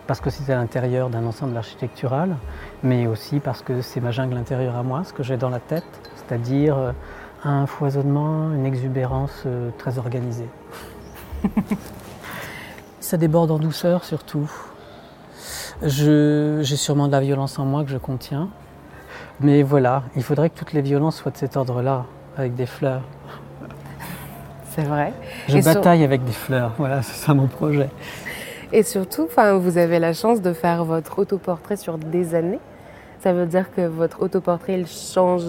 Parce 0.06 0.20
que 0.22 0.30
c'est 0.30 0.50
à 0.50 0.56
l'intérieur 0.56 1.10
d'un 1.10 1.26
ensemble 1.26 1.54
architectural, 1.54 2.36
mais 2.82 3.06
aussi 3.06 3.40
parce 3.40 3.60
que 3.60 3.82
c'est 3.82 4.00
ma 4.00 4.10
jungle 4.10 4.38
intérieure 4.38 4.74
à 4.74 4.82
moi, 4.82 5.04
ce 5.04 5.12
que 5.12 5.22
j'ai 5.22 5.36
dans 5.36 5.50
la 5.50 5.60
tête, 5.60 5.84
c'est-à-dire 6.16 6.78
euh, 6.78 6.92
un 7.44 7.66
foisonnement, 7.66 8.50
une 8.54 8.64
exubérance 8.64 9.42
euh, 9.44 9.68
très 9.76 9.98
organisée. 9.98 10.48
ça 13.00 13.16
déborde 13.16 13.50
en 13.50 13.58
douceur 13.58 14.04
surtout. 14.04 14.50
J'ai 15.82 16.76
sûrement 16.76 17.06
de 17.06 17.12
la 17.12 17.20
violence 17.20 17.58
en 17.58 17.64
moi 17.64 17.84
que 17.84 17.90
je 17.90 17.98
contiens. 17.98 18.48
Mais 19.40 19.62
voilà, 19.62 20.02
il 20.16 20.22
faudrait 20.22 20.50
que 20.50 20.58
toutes 20.58 20.72
les 20.72 20.82
violences 20.82 21.16
soient 21.18 21.30
de 21.30 21.36
cet 21.36 21.56
ordre-là, 21.56 22.06
avec 22.36 22.56
des 22.56 22.66
fleurs. 22.66 23.02
C'est 24.70 24.82
vrai. 24.82 25.12
Je 25.48 25.58
bataille 25.58 26.02
avec 26.02 26.24
des 26.24 26.32
fleurs, 26.32 26.72
voilà, 26.76 27.02
c'est 27.02 27.24
ça 27.24 27.34
mon 27.34 27.46
projet. 27.46 27.88
Et 28.72 28.82
surtout, 28.82 29.28
vous 29.60 29.78
avez 29.78 29.98
la 29.98 30.12
chance 30.12 30.42
de 30.42 30.52
faire 30.52 30.84
votre 30.84 31.18
autoportrait 31.18 31.76
sur 31.76 31.98
des 31.98 32.34
années. 32.34 32.60
Ça 33.20 33.32
veut 33.32 33.46
dire 33.46 33.72
que 33.74 33.80
votre 33.80 34.22
autoportrait, 34.22 34.78
il 34.78 34.86
change 34.86 35.42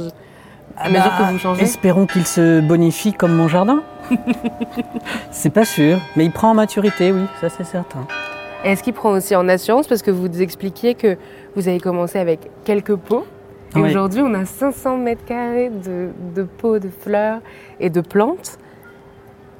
à 0.77 0.89
mesure 0.89 1.03
que 1.17 1.23
Bah, 1.23 1.29
vous 1.31 1.37
changez 1.37 1.63
Espérons 1.63 2.05
qu'il 2.05 2.25
se 2.25 2.61
bonifie 2.61 3.13
comme 3.13 3.35
mon 3.35 3.47
jardin. 3.47 3.81
c'est 5.31 5.49
pas 5.49 5.65
sûr, 5.65 5.99
mais 6.15 6.25
il 6.25 6.31
prend 6.31 6.51
en 6.51 6.53
maturité, 6.53 7.11
oui, 7.11 7.23
ça 7.41 7.49
c'est 7.49 7.63
certain. 7.63 8.05
Est-ce 8.63 8.83
qu'il 8.83 8.93
prend 8.93 9.11
aussi 9.11 9.35
en 9.35 9.47
assurance? 9.47 9.87
Parce 9.87 10.01
que 10.01 10.11
vous 10.11 10.41
expliquiez 10.41 10.93
que 10.95 11.17
vous 11.55 11.67
avez 11.67 11.79
commencé 11.79 12.19
avec 12.19 12.49
quelques 12.65 12.95
pots. 12.95 13.25
Et 13.75 13.79
Oui. 13.79 13.89
aujourd'hui, 13.89 14.21
on 14.21 14.33
a 14.33 14.45
500 14.45 14.97
mètres 14.97 15.23
carrés 15.25 15.69
de, 15.69 16.09
de 16.35 16.43
pots 16.43 16.79
de 16.79 16.89
fleurs 16.89 17.39
et 17.79 17.89
de 17.89 18.01
plantes. 18.01 18.57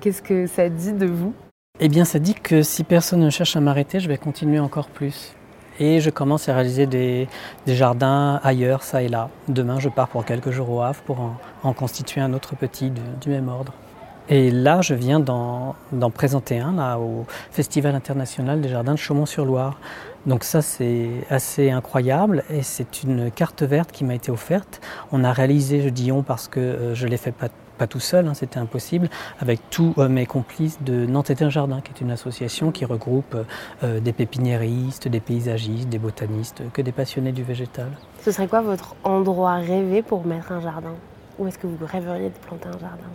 Qu'est-ce 0.02 0.22
que 0.22 0.48
ça 0.48 0.68
dit 0.68 0.94
de 0.94 1.06
vous? 1.06 1.34
Eh 1.80 1.88
bien, 1.88 2.04
ça 2.04 2.20
dit 2.20 2.34
que 2.34 2.62
si 2.62 2.84
personne 2.84 3.22
ne 3.22 3.30
cherche 3.30 3.56
à 3.56 3.62
m'arrêter, 3.62 4.00
je 4.02 4.10
vais 4.10 4.18
continuer 4.18 4.60
encore 4.60 4.88
plus. 4.88 5.34
Et 5.80 6.02
je 6.02 6.10
commence 6.10 6.50
à 6.50 6.54
réaliser 6.56 6.88
des, 6.88 7.30
des 7.66 7.76
jardins 7.76 8.42
ailleurs, 8.44 8.84
ça 8.84 9.02
et 9.02 9.08
là. 9.08 9.30
Demain, 9.48 9.80
je 9.80 9.88
pars 9.88 10.10
pour 10.10 10.26
quelques 10.26 10.50
jours 10.52 10.70
au 10.72 10.82
Havre 10.82 11.00
pour 11.06 11.22
en, 11.22 11.38
en 11.64 11.72
constituer 11.72 12.20
un 12.20 12.34
autre 12.34 12.56
petit 12.58 12.92
du 13.22 13.30
même 13.30 13.48
ordre. 13.48 13.72
Et 14.32 14.52
là, 14.52 14.82
je 14.82 14.94
viens 14.94 15.20
d'en 15.20 15.76
présenter 16.14 16.60
un 16.60 16.74
là, 16.74 17.00
au 17.00 17.26
Festival 17.50 17.96
international 17.96 18.62
des 18.62 18.70
jardins 18.70 18.94
de 18.94 19.00
Chaumont-sur-Loire. 19.00 19.80
Donc 20.28 20.44
ça, 20.44 20.62
c'est 20.62 21.10
assez 21.32 21.72
incroyable 21.72 22.44
et 22.52 22.62
c'est 22.62 23.02
une 23.02 23.32
carte 23.32 23.64
verte 23.64 23.92
qui 23.92 24.04
m'a 24.04 24.14
été 24.14 24.32
offerte. 24.32 24.82
On 25.12 25.24
a 25.24 25.34
réalisé, 25.34 25.82
je 25.82 25.90
dis 25.90 26.12
on 26.12 26.22
parce 26.22 26.48
que 26.48 26.60
euh, 26.60 26.94
je 26.94 27.08
l'ai 27.08 27.18
fait 27.18 27.32
pas, 27.32 27.48
pas 27.80 27.88
tout 27.88 28.02
seul, 28.02 28.28
hein, 28.28 28.36
c'était 28.36 28.60
impossible, 28.60 29.10
avec 29.40 29.62
tous 29.72 29.96
euh, 29.98 30.10
mes 30.10 30.28
complices 30.28 30.78
de 30.84 31.08
Nantes 31.08 31.32
est 31.32 31.42
un 31.42 31.50
jardin, 31.50 31.82
qui 31.82 31.92
est 31.94 32.02
une 32.02 32.12
association 32.12 32.72
qui 32.72 32.86
regroupe 32.86 33.36
euh, 33.84 34.00
des 34.00 34.14
pépiniéristes, 34.14 35.08
des 35.08 35.22
paysagistes, 35.22 35.90
des 35.90 36.00
botanistes, 36.00 36.62
que 36.74 36.84
des 36.84 36.92
passionnés 36.92 37.32
du 37.32 37.42
végétal. 37.42 37.90
Ce 38.22 38.32
serait 38.32 38.48
quoi 38.48 38.62
votre 38.62 38.96
endroit 39.04 39.56
rêvé 39.56 40.04
pour 40.04 40.26
mettre 40.28 40.52
un 40.52 40.62
jardin? 40.62 40.94
Où 41.40 41.48
est-ce 41.48 41.58
que 41.58 41.66
vous 41.66 41.78
rêveriez 41.84 42.30
de 42.30 42.38
planter 42.46 42.68
un 42.68 42.80
jardin? 42.80 43.10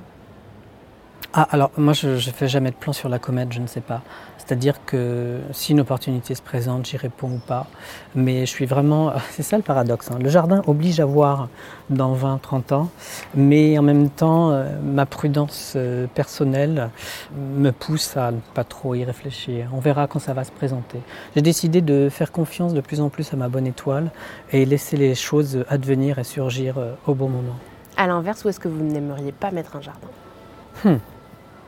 Ah, 1.32 1.48
alors 1.50 1.70
moi 1.76 1.94
je 1.94 2.08
ne 2.10 2.18
fais 2.18 2.46
jamais 2.46 2.70
de 2.70 2.76
plan 2.76 2.92
sur 2.92 3.08
la 3.08 3.18
comète, 3.18 3.52
je 3.52 3.60
ne 3.60 3.66
sais 3.66 3.80
pas. 3.80 4.02
C'est-à-dire 4.38 4.84
que 4.84 5.40
si 5.52 5.72
une 5.72 5.80
opportunité 5.80 6.34
se 6.34 6.42
présente, 6.42 6.87
j'y 6.87 6.98
réponds 6.98 7.30
ou 7.30 7.38
pas. 7.38 7.66
Mais 8.14 8.40
je 8.40 8.50
suis 8.50 8.66
vraiment. 8.66 9.12
C'est 9.30 9.42
ça 9.42 9.56
le 9.56 9.62
paradoxe. 9.62 10.10
hein. 10.10 10.18
Le 10.20 10.28
jardin 10.28 10.62
oblige 10.66 11.00
à 11.00 11.06
voir 11.06 11.48
dans 11.90 12.12
20, 12.12 12.38
30 12.42 12.72
ans, 12.72 12.90
mais 13.34 13.78
en 13.78 13.82
même 13.82 14.10
temps, 14.10 14.50
euh, 14.50 14.78
ma 14.82 15.06
prudence 15.06 15.72
euh, 15.76 16.06
personnelle 16.14 16.90
me 17.34 17.70
pousse 17.72 18.16
à 18.16 18.30
ne 18.30 18.38
pas 18.54 18.64
trop 18.64 18.94
y 18.94 19.02
réfléchir. 19.04 19.70
On 19.72 19.80
verra 19.80 20.06
quand 20.06 20.18
ça 20.20 20.34
va 20.34 20.44
se 20.44 20.52
présenter. 20.52 21.00
J'ai 21.34 21.42
décidé 21.42 21.80
de 21.80 22.08
faire 22.10 22.30
confiance 22.30 22.74
de 22.74 22.80
plus 22.80 23.00
en 23.00 23.08
plus 23.08 23.32
à 23.32 23.37
ma 23.37 23.48
bonne 23.48 23.66
étoile 23.66 24.10
et 24.52 24.64
laisser 24.66 24.96
les 24.96 25.14
choses 25.14 25.64
advenir 25.68 26.18
et 26.18 26.24
surgir 26.24 26.76
euh, 26.78 26.92
au 27.06 27.14
bon 27.14 27.28
moment. 27.28 27.56
À 27.96 28.06
l'inverse, 28.06 28.44
où 28.44 28.48
est-ce 28.50 28.60
que 28.60 28.68
vous 28.68 28.84
n'aimeriez 28.84 29.32
pas 29.32 29.50
mettre 29.50 29.74
un 29.76 29.80
jardin? 29.80 31.00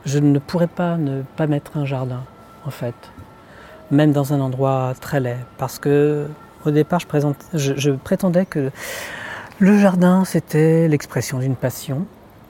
Je 0.07 0.19
ne 0.19 0.39
pourrais 0.39 0.67
pas 0.67 0.95
ne 0.95 1.23
pas 1.35 1.47
mettre 1.47 1.75
un 1.75 1.83
jardin, 1.83 2.23
en 2.65 2.69
fait, 2.69 2.95
même 3.91 4.13
dans 4.13 4.33
un 4.33 4.39
endroit 4.39 4.93
très 5.01 5.19
laid, 5.19 5.35
parce 5.57 5.79
que 5.79 6.27
au 6.65 6.71
départ, 6.71 7.01
je, 7.53 7.91
prétendais 7.91 8.45
que 8.45 8.71
le 9.59 9.77
jardin, 9.77 10.23
c'était 10.23 10.87
l'expression 10.87 11.39
d'une 11.39 11.57
passion 11.57 12.05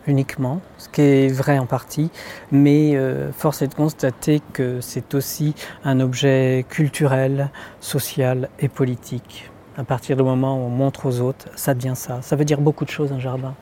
uniquement, 0.06 0.62
ce 0.78 0.88
qui 0.88 1.02
est 1.02 1.34
vrai 1.34 1.58
en 1.58 1.66
partie, 1.66 2.12
mais 2.52 2.96
euh, 2.96 3.32
force 3.32 3.64
est 3.64 3.68
de 3.70 3.74
constater 3.74 4.40
que 4.54 4.80
c'est 4.80 5.16
aussi 5.16 5.56
un 5.84 6.00
objet 6.00 6.64
culturel, 6.70 7.50
social 7.80 8.50
et 8.60 8.68
politique. 8.68 9.50
À 9.80 9.84
partir 9.84 10.16
du 10.16 10.22
moment 10.22 10.58
où 10.58 10.68
on 10.68 10.70
montre 10.70 11.08
aux 11.08 11.22
autres, 11.22 11.48
ça 11.56 11.74
devient 11.74 11.96
ça. 11.96 12.22
Ça 12.22 12.36
veut 12.36 12.46
dire 12.46 12.62
beaucoup 12.62 12.86
de 12.86 12.92
choses, 12.92 13.12
un 13.12 13.20
jardin. 13.20 13.56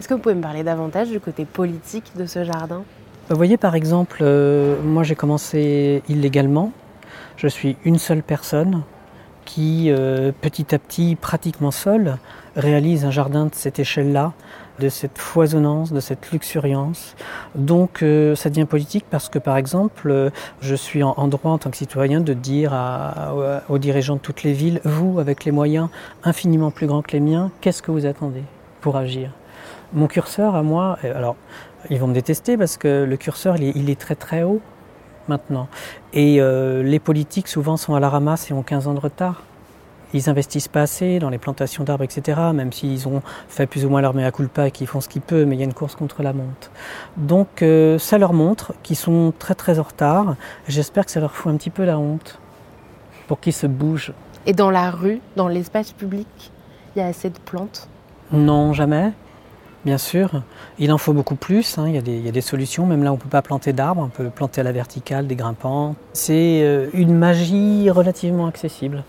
Est-ce 0.00 0.08
que 0.08 0.14
vous 0.14 0.20
pouvez 0.20 0.34
me 0.34 0.42
parler 0.42 0.62
davantage 0.62 1.10
du 1.10 1.20
côté 1.20 1.44
politique 1.44 2.12
de 2.16 2.24
ce 2.24 2.44
jardin? 2.44 2.82
Vous 3.30 3.36
voyez, 3.36 3.56
par 3.56 3.76
exemple, 3.76 4.18
euh, 4.20 4.82
moi 4.82 5.04
j'ai 5.04 5.14
commencé 5.14 6.02
illégalement. 6.08 6.72
Je 7.36 7.46
suis 7.46 7.76
une 7.84 7.98
seule 7.98 8.22
personne 8.22 8.82
qui, 9.44 9.90
euh, 9.90 10.32
petit 10.40 10.74
à 10.74 10.78
petit, 10.78 11.14
pratiquement 11.14 11.70
seule, 11.70 12.18
réalise 12.56 13.04
un 13.04 13.12
jardin 13.12 13.46
de 13.46 13.54
cette 13.54 13.78
échelle-là, 13.78 14.32
de 14.80 14.88
cette 14.88 15.18
foisonnance, 15.18 15.92
de 15.92 16.00
cette 16.00 16.32
luxuriance. 16.32 17.14
Donc 17.54 18.02
euh, 18.02 18.34
ça 18.34 18.50
devient 18.50 18.64
politique 18.64 19.04
parce 19.08 19.28
que, 19.28 19.38
par 19.38 19.56
exemple, 19.56 20.30
je 20.60 20.74
suis 20.74 21.04
en, 21.04 21.28
droit 21.28 21.52
en 21.52 21.58
tant 21.58 21.70
que 21.70 21.76
citoyen 21.76 22.20
de 22.20 22.34
dire 22.34 22.74
aux 23.68 23.78
dirigeants 23.78 24.16
de 24.16 24.20
toutes 24.20 24.42
les 24.42 24.52
villes, 24.52 24.80
vous, 24.84 25.20
avec 25.20 25.44
les 25.44 25.52
moyens 25.52 25.88
infiniment 26.24 26.72
plus 26.72 26.88
grands 26.88 27.02
que 27.02 27.12
les 27.12 27.20
miens, 27.20 27.52
qu'est-ce 27.60 27.82
que 27.82 27.92
vous 27.92 28.04
attendez 28.04 28.42
pour 28.80 28.96
agir? 28.96 29.30
Mon 29.94 30.06
curseur 30.06 30.54
à 30.54 30.62
moi, 30.62 30.98
alors 31.02 31.36
ils 31.90 31.98
vont 31.98 32.06
me 32.06 32.14
détester 32.14 32.56
parce 32.56 32.76
que 32.76 33.04
le 33.04 33.16
curseur, 33.16 33.56
il 33.56 33.64
est, 33.64 33.72
il 33.74 33.90
est 33.90 34.00
très 34.00 34.14
très 34.14 34.42
haut 34.42 34.60
maintenant. 35.28 35.68
Et 36.12 36.40
euh, 36.40 36.82
les 36.82 36.98
politiques 36.98 37.48
souvent 37.48 37.76
sont 37.76 37.94
à 37.94 38.00
la 38.00 38.08
ramasse 38.08 38.50
et 38.50 38.54
ont 38.54 38.62
15 38.62 38.88
ans 38.88 38.94
de 38.94 39.00
retard. 39.00 39.42
Ils 40.14 40.28
investissent 40.28 40.68
pas 40.68 40.82
assez 40.82 41.18
dans 41.18 41.30
les 41.30 41.38
plantations 41.38 41.84
d'arbres, 41.84 42.04
etc., 42.04 42.38
même 42.52 42.70
s'ils 42.70 43.08
ont 43.08 43.22
fait 43.48 43.66
plus 43.66 43.86
ou 43.86 43.88
moins 43.88 44.02
leur 44.02 44.12
mea 44.12 44.30
culpa 44.30 44.66
et 44.68 44.70
qu'ils 44.70 44.86
font 44.86 45.00
ce 45.00 45.08
qu'ils 45.08 45.22
peuvent, 45.22 45.46
mais 45.46 45.56
il 45.56 45.58
y 45.58 45.62
a 45.62 45.64
une 45.64 45.72
course 45.72 45.94
contre 45.94 46.22
la 46.22 46.34
montre. 46.34 46.70
Donc 47.16 47.62
euh, 47.62 47.98
ça 47.98 48.18
leur 48.18 48.34
montre 48.34 48.74
qu'ils 48.82 48.96
sont 48.96 49.32
très 49.38 49.54
très 49.54 49.78
en 49.78 49.84
retard. 49.84 50.36
J'espère 50.68 51.06
que 51.06 51.10
ça 51.10 51.20
leur 51.20 51.32
fout 51.32 51.52
un 51.52 51.56
petit 51.56 51.70
peu 51.70 51.84
la 51.84 51.98
honte 51.98 52.38
pour 53.26 53.40
qu'ils 53.40 53.54
se 53.54 53.66
bougent. 53.66 54.12
Et 54.44 54.52
dans 54.52 54.70
la 54.70 54.90
rue, 54.90 55.20
dans 55.36 55.48
l'espace 55.48 55.92
public, 55.92 56.52
il 56.94 56.98
y 56.98 57.02
a 57.02 57.06
assez 57.06 57.30
de 57.30 57.38
plantes? 57.38 57.88
Non, 58.32 58.74
jamais. 58.74 59.12
Bien 59.84 59.98
sûr, 59.98 60.42
il 60.78 60.92
en 60.92 60.98
faut 60.98 61.12
beaucoup 61.12 61.34
plus. 61.34 61.76
hein. 61.76 61.86
Il, 61.88 61.94
y 61.94 61.98
a 61.98 62.02
des, 62.02 62.12
il 62.16 62.24
y 62.24 62.28
a 62.28 62.32
des 62.32 62.40
solutions. 62.40 62.86
Même 62.86 63.02
là, 63.02 63.10
on 63.10 63.16
ne 63.16 63.20
peut 63.20 63.28
pas 63.28 63.42
planter 63.42 63.72
d'arbres. 63.72 64.02
On 64.02 64.08
peut 64.08 64.30
planter 64.30 64.60
à 64.60 64.64
la 64.64 64.70
verticale, 64.72 65.26
des 65.26 65.34
grimpants. 65.34 65.96
C'est 66.12 66.60
euh, 66.62 66.86
une 66.92 67.14
magie 67.18 67.90
relativement 67.90 68.46
accessible. 68.46 69.02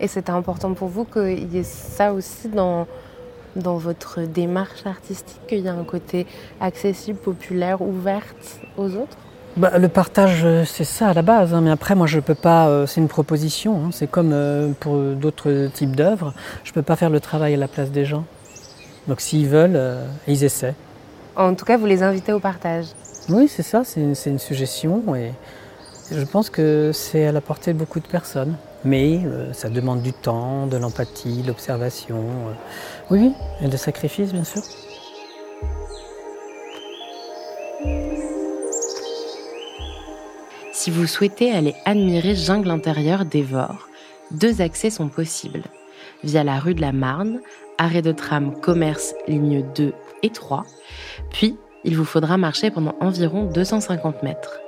Et 0.00 0.06
c'était 0.08 0.32
important 0.32 0.74
pour 0.74 0.88
vous 0.88 1.04
qu'il 1.06 1.50
y 1.54 1.58
ait 1.58 1.62
ça 1.62 2.12
aussi 2.12 2.48
dans, 2.48 2.86
dans 3.56 3.78
votre 3.78 4.20
démarche 4.22 4.84
artistique, 4.84 5.40
qu'il 5.48 5.60
y 5.60 5.66
ait 5.66 5.70
un 5.70 5.84
côté 5.84 6.26
accessible, 6.60 7.18
populaire, 7.18 7.80
ouverte 7.80 8.60
aux 8.76 8.90
autres? 8.96 9.16
Bah, 9.56 9.78
le 9.78 9.88
partage, 9.88 10.42
euh, 10.44 10.64
c'est 10.66 10.84
ça 10.84 11.08
à 11.08 11.14
la 11.14 11.22
base. 11.22 11.54
hein. 11.54 11.62
Mais 11.62 11.70
après, 11.70 11.94
moi, 11.94 12.06
je 12.08 12.20
peux 12.20 12.34
pas. 12.34 12.68
euh, 12.68 12.86
c'est 12.86 13.00
une 13.00 13.08
proposition. 13.08 13.86
hein. 13.86 13.88
C'est 13.90 14.10
comme 14.10 14.32
euh, 14.34 14.72
pour 14.80 14.98
d'autres 14.98 15.68
types 15.72 15.96
d'œuvres. 15.96 16.34
Je 16.64 16.72
peux 16.72 16.82
pas 16.82 16.96
faire 16.96 17.08
le 17.08 17.20
travail 17.20 17.54
à 17.54 17.56
la 17.56 17.68
place 17.68 17.90
des 17.90 18.04
gens. 18.04 18.24
Donc, 19.08 19.20
s'ils 19.20 19.48
veulent, 19.48 19.76
euh, 19.76 20.06
ils 20.26 20.44
essaient. 20.44 20.74
En 21.36 21.54
tout 21.54 21.64
cas, 21.64 21.76
vous 21.76 21.86
les 21.86 22.02
invitez 22.02 22.32
au 22.32 22.40
partage. 22.40 22.86
Oui, 23.28 23.48
c'est 23.48 23.62
ça. 23.62 23.82
C'est 23.84 24.00
une, 24.00 24.38
suggestion 24.38 25.02
et 25.14 25.32
je 26.10 26.24
pense 26.24 26.50
que 26.50 26.90
c'est 26.92 27.26
à 27.26 27.32
la 27.32 27.40
portée 27.40 27.72
de 27.72 27.78
beaucoup 27.78 28.00
de 28.00 28.06
personnes. 28.06 28.56
Mais 28.84 29.20
euh, 29.24 29.52
ça 29.54 29.70
demande 29.70 30.02
du 30.02 30.12
temps, 30.12 30.66
de 30.66 30.76
l'empathie, 30.76 31.42
de 31.42 31.48
l'observation. 31.48 32.16
euh. 32.18 32.52
Oui, 33.10 33.18
oui, 33.20 33.32
et 33.62 33.68
des 33.68 33.78
sacrifices, 33.78 34.32
bien 34.32 34.44
sûr. 34.44 34.62
Si 40.72 40.90
vous 40.90 41.06
souhaitez 41.06 41.50
aller 41.50 41.74
admirer 41.86 42.34
Jungle 42.34 42.70
intérieur 42.70 43.24
d'Evore, 43.24 43.88
deux 44.30 44.60
accès 44.60 44.90
sont 44.90 45.08
possibles. 45.08 45.62
Via 46.22 46.44
la 46.44 46.58
rue 46.58 46.74
de 46.74 46.80
la 46.80 46.92
Marne, 46.92 47.40
arrêt 47.78 48.02
de 48.02 48.12
tram 48.12 48.58
commerce 48.60 49.14
ligne 49.28 49.64
2 49.74 49.92
et 50.22 50.30
3, 50.30 50.64
puis 51.30 51.56
il 51.84 51.96
vous 51.96 52.04
faudra 52.04 52.36
marcher 52.36 52.70
pendant 52.70 52.94
environ 53.00 53.44
250 53.44 54.22
mètres. 54.22 54.60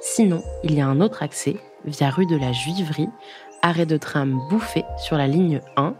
Sinon, 0.00 0.42
il 0.64 0.74
y 0.74 0.80
a 0.80 0.86
un 0.86 1.00
autre 1.00 1.22
accès 1.22 1.56
via 1.84 2.10
rue 2.10 2.26
de 2.26 2.36
la 2.36 2.52
Juiverie, 2.52 3.08
arrêt 3.62 3.86
de 3.86 3.96
tram 3.96 4.40
bouffé 4.50 4.84
sur 4.98 5.16
la 5.16 5.26
ligne 5.26 5.60
1, 5.76 5.94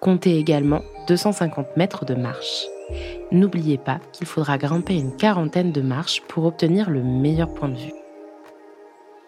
comptez 0.00 0.38
également 0.38 0.82
250 1.08 1.76
mètres 1.76 2.04
de 2.04 2.14
marche. 2.14 2.66
N'oubliez 3.30 3.78
pas 3.78 4.00
qu'il 4.12 4.26
faudra 4.26 4.58
grimper 4.58 4.94
une 4.94 5.16
quarantaine 5.16 5.72
de 5.72 5.80
marches 5.80 6.22
pour 6.28 6.44
obtenir 6.44 6.90
le 6.90 7.02
meilleur 7.02 7.52
point 7.52 7.68
de 7.68 7.78
vue. 7.78 7.94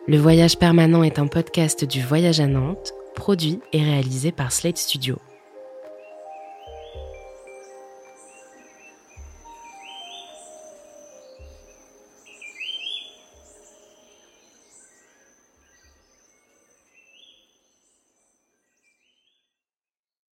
Le 0.07 0.19
Voyage 0.19 0.59
permanent 0.59 1.03
est 1.03 1.19
un 1.19 1.27
podcast 1.27 1.85
du 1.85 2.03
Voyage 2.03 2.41
à 2.41 2.47
Nantes, 2.47 2.93
produit 3.15 3.61
et 3.73 3.83
réalisé 3.83 4.33
par 4.33 4.53
Slate 4.53 4.79
Studio. 4.79 5.17